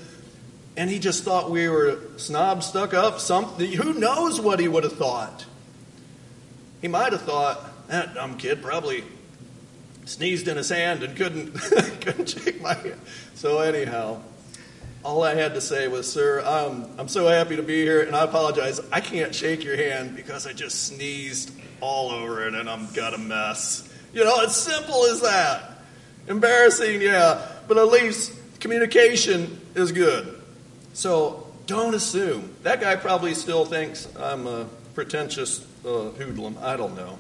And 0.77 0.89
he 0.89 0.99
just 0.99 1.25
thought 1.25 1.51
we 1.51 1.69
were 1.69 1.99
snob 2.17 2.63
stuck 2.63 2.95
up, 2.95 3.21
something. 3.21 3.73
Who 3.73 3.95
knows 3.95 4.41
what 4.41 4.61
he 4.61 4.69
would 4.69 4.85
have 4.85 4.93
thought? 4.93 5.45
He 6.81 6.89
might 6.89 7.13
have 7.13 7.23
thought, 7.23 7.68
that 7.89 8.15
dumb 8.15 8.37
kid 8.37 8.63
probably 8.63 9.03
sneezed 10.05 10.49
in 10.49 10.57
his 10.57 10.69
hand 10.69 11.03
and 11.03 11.17
couldn't 11.17 11.53
couldn't 12.01 12.29
shake 12.29 12.61
my 12.61 12.75
hand. 12.75 13.01
So 13.35 13.59
anyhow, 13.59 14.23
all 15.05 15.23
I 15.23 15.35
had 15.35 15.55
to 15.55 15.61
say 15.61 15.89
was, 15.89 16.11
"Sir, 16.11 16.43
I'm 16.45 16.87
I'm 16.99 17.09
so 17.09 17.27
happy 17.27 17.57
to 17.57 17.63
be 17.63 17.83
here, 17.83 18.03
and 18.03 18.15
I 18.15 18.25
apologize. 18.25 18.81
I 18.93 19.01
can't 19.01 19.35
shake 19.35 19.65
your 19.65 19.77
hand 19.77 20.17
because 20.17 20.47
I 20.47 20.53
just 20.53 20.85
sneezed 20.85 21.53
all 21.81 22.11
over 22.11 22.47
it, 22.47 22.55
and 22.55 22.69
I'm 22.69 22.93
got 22.93 23.15
a 23.15 23.19
mess. 23.19 23.89
You 24.13 24.25
know, 24.25 24.41
it's 24.41 24.57
simple 24.57 25.05
as 25.07 25.21
that. 25.21 25.65
Embarrassing, 26.27 27.01
yeah, 27.01 27.47
but 27.69 27.79
at 27.79 27.89
least 27.89 28.33
communication 28.61 29.61
is 29.75 29.93
good. 29.93 30.43
So 30.93 31.47
don't 31.67 31.95
assume 31.95 32.55
that 32.65 32.81
guy 32.81 32.97
probably 32.97 33.35
still 33.35 33.65
thinks 33.65 34.09
I'm 34.17 34.47
a 34.47 34.67
pretentious 34.95 35.67
uh, 35.85 36.11
hoodlum. 36.11 36.59
I 36.61 36.77
don't 36.77 36.97
know." 36.97 37.19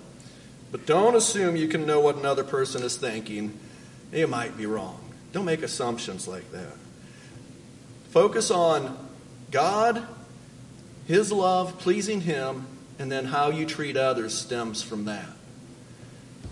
But 0.70 0.87
don't 0.87 1.14
assume 1.14 1.57
you 1.57 1.68
can 1.68 1.87
know 1.87 2.00
what 2.00 2.16
another 2.16 2.44
person 2.44 2.83
is 2.83 2.96
thinking. 2.96 3.59
You 4.12 4.26
might 4.26 4.57
be 4.57 4.66
wrong. 4.66 5.00
Don't 5.33 5.44
make 5.44 5.62
assumptions 5.62 6.28
like 6.28 6.50
that. 6.52 6.74
Focus 8.11 8.50
on 8.50 8.96
God, 9.50 10.07
His 11.07 11.33
love, 11.33 11.78
pleasing 11.78 12.22
Him, 12.22 12.66
and 12.98 13.11
then 13.12 13.26
how 13.26 13.50
you 13.50 13.66
treat 13.66 13.96
others 13.96 14.37
stems 14.37 14.83
from 14.83 15.04
that. 15.04 15.28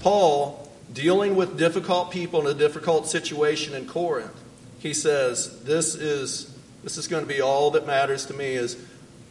Paul, 0.00 0.70
dealing 0.92 1.36
with 1.36 1.58
difficult 1.58 2.10
people 2.10 2.40
in 2.40 2.54
a 2.54 2.58
difficult 2.58 3.08
situation 3.08 3.74
in 3.74 3.86
Corinth, 3.86 4.44
he 4.78 4.94
says, 4.94 5.62
This 5.62 5.94
is, 5.94 6.54
this 6.84 6.96
is 6.96 7.08
going 7.08 7.24
to 7.24 7.28
be 7.28 7.40
all 7.40 7.72
that 7.72 7.86
matters 7.86 8.26
to 8.26 8.34
me 8.34 8.54
is 8.54 8.76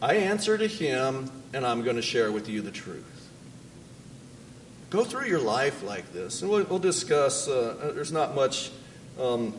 I 0.01 0.15
answer 0.15 0.57
to 0.57 0.67
him 0.67 1.31
and 1.53 1.65
I'm 1.65 1.83
going 1.83 1.95
to 1.95 2.01
share 2.01 2.31
with 2.31 2.49
you 2.49 2.61
the 2.61 2.71
truth. 2.71 3.14
Go 4.89 5.03
through 5.03 5.25
your 5.25 5.39
life 5.39 5.83
like 5.83 6.13
this, 6.13 6.41
and 6.41 6.51
we'll, 6.51 6.63
we'll 6.65 6.79
discuss. 6.79 7.47
Uh, 7.47 7.91
there's 7.95 8.11
not 8.11 8.35
much 8.35 8.71
um, 9.19 9.53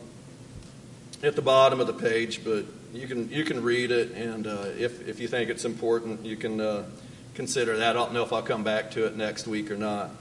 at 1.21 1.35
the 1.35 1.41
bottom 1.41 1.79
of 1.79 1.87
the 1.87 1.93
page, 1.93 2.43
but 2.43 2.65
you 2.93 3.07
can 3.07 3.29
you 3.29 3.43
can 3.43 3.61
read 3.61 3.91
it, 3.91 4.11
and 4.11 4.47
uh, 4.47 4.65
if 4.77 5.07
if 5.07 5.19
you 5.19 5.27
think 5.27 5.49
it's 5.49 5.65
important, 5.65 6.25
you 6.25 6.37
can 6.37 6.61
uh, 6.61 6.85
consider 7.35 7.77
that. 7.77 7.89
I 7.89 7.93
don't 7.93 8.13
know 8.13 8.23
if 8.23 8.31
I'll 8.31 8.41
come 8.41 8.63
back 8.63 8.91
to 8.91 9.05
it 9.05 9.17
next 9.17 9.47
week 9.47 9.69
or 9.69 9.75
not, 9.75 10.11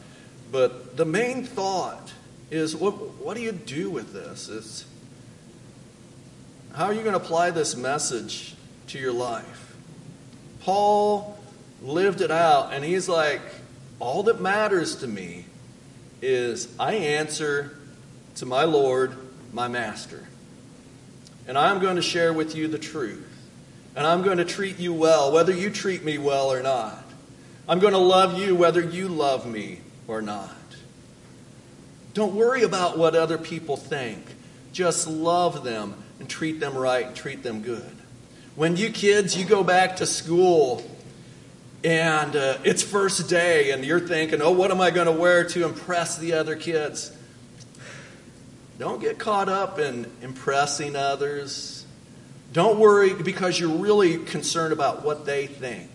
but 0.50 0.96
the 0.96 1.04
main 1.04 1.44
thought 1.44 2.12
is 2.50 2.74
what 2.74 2.94
what 3.18 3.36
do 3.36 3.42
you 3.42 3.52
do 3.52 3.90
with 3.90 4.12
this? 4.12 4.48
It's 4.48 4.84
how 6.74 6.86
are 6.86 6.92
you 6.92 7.02
going 7.02 7.18
to 7.18 7.24
apply 7.24 7.50
this 7.50 7.76
message 7.76 8.54
to 8.88 8.98
your 8.98 9.12
life? 9.12 9.76
Paul 10.60 11.38
lived 11.80 12.20
it 12.20 12.32
out, 12.32 12.72
and 12.72 12.84
he's 12.84 13.08
like 13.08 13.40
all 13.98 14.24
that 14.24 14.40
matters 14.40 14.96
to 14.96 15.06
me 15.06 15.46
is 16.20 16.68
I 16.78 16.94
answer 16.94 17.76
to 18.36 18.46
my 18.46 18.64
Lord, 18.64 19.16
my 19.52 19.68
Master. 19.68 20.26
And 21.48 21.56
I'm 21.56 21.80
going 21.80 21.96
to 21.96 22.02
share 22.02 22.32
with 22.32 22.54
you 22.54 22.68
the 22.68 22.78
truth. 22.78 23.24
And 23.94 24.06
I'm 24.06 24.22
going 24.22 24.38
to 24.38 24.44
treat 24.44 24.78
you 24.78 24.92
well, 24.92 25.32
whether 25.32 25.52
you 25.52 25.70
treat 25.70 26.04
me 26.04 26.18
well 26.18 26.52
or 26.52 26.62
not. 26.62 27.02
I'm 27.68 27.78
going 27.78 27.94
to 27.94 27.98
love 27.98 28.38
you 28.38 28.54
whether 28.54 28.82
you 28.82 29.08
love 29.08 29.46
me 29.46 29.80
or 30.06 30.20
not. 30.20 30.50
Don't 32.14 32.34
worry 32.34 32.62
about 32.62 32.98
what 32.98 33.14
other 33.14 33.38
people 33.38 33.76
think. 33.76 34.24
Just 34.72 35.06
love 35.06 35.64
them 35.64 35.94
and 36.20 36.28
treat 36.28 36.60
them 36.60 36.76
right 36.76 37.06
and 37.06 37.16
treat 37.16 37.42
them 37.42 37.62
good. 37.62 37.96
When 38.54 38.76
you 38.76 38.90
kids, 38.90 39.36
you 39.36 39.44
go 39.44 39.64
back 39.64 39.96
to 39.96 40.06
school 40.06 40.82
and 41.84 42.34
uh, 42.34 42.58
it's 42.64 42.82
first 42.82 43.28
day, 43.28 43.70
and 43.70 43.84
you're 43.84 44.00
thinking, 44.00 44.42
oh, 44.42 44.50
what 44.50 44.70
am 44.70 44.80
I 44.80 44.90
going 44.90 45.06
to 45.06 45.12
wear 45.12 45.44
to 45.48 45.64
impress 45.64 46.18
the 46.18 46.34
other 46.34 46.56
kids? 46.56 47.12
Don't 48.78 49.00
get 49.00 49.18
caught 49.18 49.48
up 49.48 49.78
in 49.78 50.10
impressing 50.20 50.96
others. 50.96 51.86
Don't 52.52 52.78
worry 52.78 53.14
because 53.14 53.58
you're 53.58 53.76
really 53.76 54.18
concerned 54.18 54.72
about 54.72 55.04
what 55.04 55.24
they 55.24 55.46
think. 55.46 55.90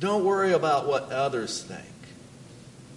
Don't 0.00 0.24
worry 0.24 0.52
about 0.52 0.86
what 0.86 1.10
others 1.10 1.62
think. 1.62 1.80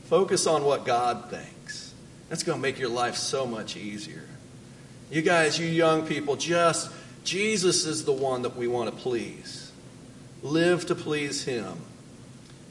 Focus 0.06 0.48
on 0.48 0.64
what 0.64 0.86
God 0.86 1.30
thinks. 1.30 1.94
That's 2.30 2.44
going 2.44 2.58
to 2.58 2.62
make 2.62 2.80
your 2.80 2.90
life 2.90 3.16
so 3.16 3.46
much 3.46 3.78
easier. 3.78 4.24
You 5.10 5.22
guys, 5.22 5.58
you 5.58 5.68
young 5.68 6.06
people, 6.06 6.36
just 6.36 6.92
Jesus 7.24 7.86
is 7.86 8.04
the 8.04 8.12
one 8.12 8.42
that 8.42 8.58
we 8.58 8.68
want 8.68 8.90
to 8.90 8.96
please. 8.96 9.67
Live 10.48 10.86
to 10.88 10.96
please 10.96 11.44
Him. 11.44 11.82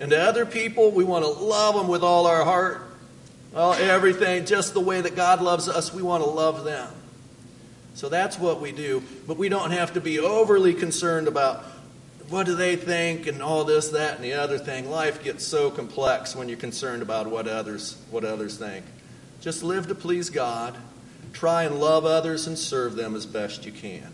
And 0.01 0.11
to 0.11 0.21
other 0.21 0.47
people, 0.47 0.91
we 0.91 1.05
want 1.05 1.25
to 1.25 1.31
love 1.31 1.75
them 1.75 1.89
with 1.89 2.03
all 2.03 2.27
our 2.27 2.45
heart. 2.45 2.83
Well, 3.53 3.75
everything, 3.75 4.45
just 4.45 4.75
the 4.75 4.81
way 4.81 5.01
that 5.01 5.17
God 5.17 5.41
loves 5.41 5.69
us, 5.69 5.93
we 5.93 6.03
want 6.03 6.23
to 6.23 6.29
love 6.29 6.65
them. 6.65 6.91
So 7.95 8.09
that's 8.09 8.39
what 8.39 8.61
we 8.61 8.73
do. 8.73 9.03
But 9.27 9.39
we 9.39 9.49
don't 9.49 9.71
have 9.71 9.95
to 9.95 10.01
be 10.01 10.19
overly 10.19 10.75
concerned 10.75 11.29
about 11.29 11.65
what 12.29 12.45
do 12.45 12.55
they 12.55 12.77
think 12.77 13.27
and 13.27 13.43
all 13.43 13.65
this, 13.65 13.89
that, 13.89 14.17
and 14.17 14.25
the 14.25 14.35
other 14.35 14.59
thing. 14.59 14.91
Life 14.91 15.23
gets 15.23 15.47
so 15.47 15.71
complex 15.71 16.35
when 16.35 16.49
you're 16.49 16.59
concerned 16.59 17.01
about 17.03 17.29
what 17.29 17.47
others, 17.49 17.97
what 18.11 18.25
others 18.25 18.59
think. 18.59 18.85
Just 19.41 19.63
live 19.63 19.89
to 19.89 19.95
please 19.95 20.29
God. 20.29 20.77
Try 21.33 21.65
and 21.65 21.79
love 21.79 22.05
others 22.05 22.47
and 22.47 22.59
serve 22.59 22.97
them 22.97 23.15
as 23.15 23.27
best 23.27 23.65
you 23.65 23.73
can. 23.73 24.13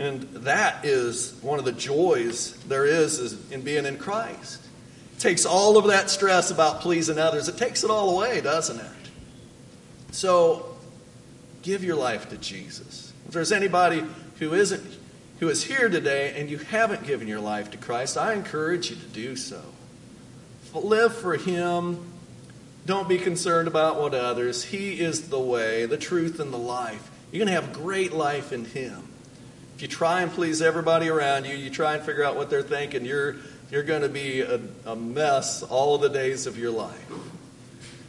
And 0.00 0.22
that 0.22 0.86
is 0.86 1.38
one 1.42 1.58
of 1.58 1.66
the 1.66 1.72
joys 1.72 2.54
there 2.64 2.86
is, 2.86 3.18
is 3.18 3.52
in 3.52 3.60
being 3.60 3.84
in 3.84 3.98
Christ. 3.98 4.66
It 5.16 5.20
takes 5.20 5.44
all 5.44 5.76
of 5.76 5.88
that 5.88 6.08
stress 6.08 6.50
about 6.50 6.80
pleasing 6.80 7.18
others. 7.18 7.48
It 7.48 7.58
takes 7.58 7.84
it 7.84 7.90
all 7.90 8.16
away, 8.16 8.40
doesn't 8.40 8.80
it? 8.80 9.10
So 10.10 10.74
give 11.60 11.84
your 11.84 11.96
life 11.96 12.30
to 12.30 12.38
Jesus. 12.38 13.12
If 13.26 13.34
there's 13.34 13.52
anybody 13.52 14.02
who 14.38 14.54
isn't 14.54 14.82
who 15.38 15.50
is 15.50 15.64
here 15.64 15.90
today 15.90 16.34
and 16.38 16.48
you 16.48 16.56
haven't 16.56 17.04
given 17.04 17.28
your 17.28 17.40
life 17.40 17.70
to 17.72 17.78
Christ, 17.78 18.16
I 18.16 18.32
encourage 18.32 18.88
you 18.88 18.96
to 18.96 19.06
do 19.06 19.36
so. 19.36 19.60
Live 20.72 21.14
for 21.14 21.36
him. 21.36 22.10
Don't 22.86 23.08
be 23.08 23.18
concerned 23.18 23.68
about 23.68 24.00
what 24.00 24.14
others. 24.14 24.64
He 24.64 24.98
is 24.98 25.28
the 25.28 25.38
way, 25.38 25.84
the 25.84 25.98
truth, 25.98 26.40
and 26.40 26.52
the 26.52 26.58
life. 26.58 27.10
You're 27.32 27.44
going 27.44 27.54
to 27.54 27.60
have 27.60 27.74
great 27.74 28.12
life 28.12 28.52
in 28.52 28.64
him. 28.64 29.09
If 29.80 29.84
you 29.84 29.96
try 29.96 30.20
and 30.20 30.30
please 30.30 30.60
everybody 30.60 31.08
around 31.08 31.46
you, 31.46 31.56
you 31.56 31.70
try 31.70 31.94
and 31.94 32.04
figure 32.04 32.22
out 32.22 32.36
what 32.36 32.50
they're 32.50 32.60
thinking, 32.60 33.06
you're, 33.06 33.36
you're 33.70 33.82
going 33.82 34.02
to 34.02 34.10
be 34.10 34.42
a, 34.42 34.60
a 34.84 34.94
mess 34.94 35.62
all 35.62 35.96
the 35.96 36.10
days 36.10 36.46
of 36.46 36.58
your 36.58 36.70
life. 36.70 37.10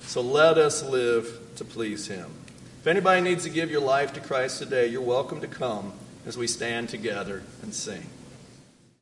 So 0.02 0.20
let 0.20 0.58
us 0.58 0.84
live 0.84 1.40
to 1.56 1.64
please 1.64 2.08
him. 2.08 2.30
If 2.82 2.88
anybody 2.88 3.22
needs 3.22 3.46
to 3.46 3.50
give 3.50 3.72
your 3.72 3.80
life 3.80 4.12
to 4.16 4.20
Christ 4.20 4.60
today, 4.60 4.88
you're 4.88 5.02
welcome 5.02 5.40
to 5.40 5.48
come 5.48 5.94
as 6.26 6.36
we 6.38 6.46
stand 6.46 6.90
together 6.90 7.42
and 7.62 7.74
sing. 7.74 8.06